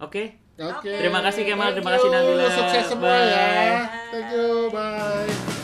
[0.00, 0.40] Oke.
[0.56, 0.88] Oke.
[0.88, 2.08] Terima kasih Kemal, terima kasih.
[2.08, 2.48] Nabila.
[2.48, 3.28] Sukses semua Bye.
[3.28, 3.48] ya.
[4.08, 4.48] Thank you.
[4.72, 5.63] Bye.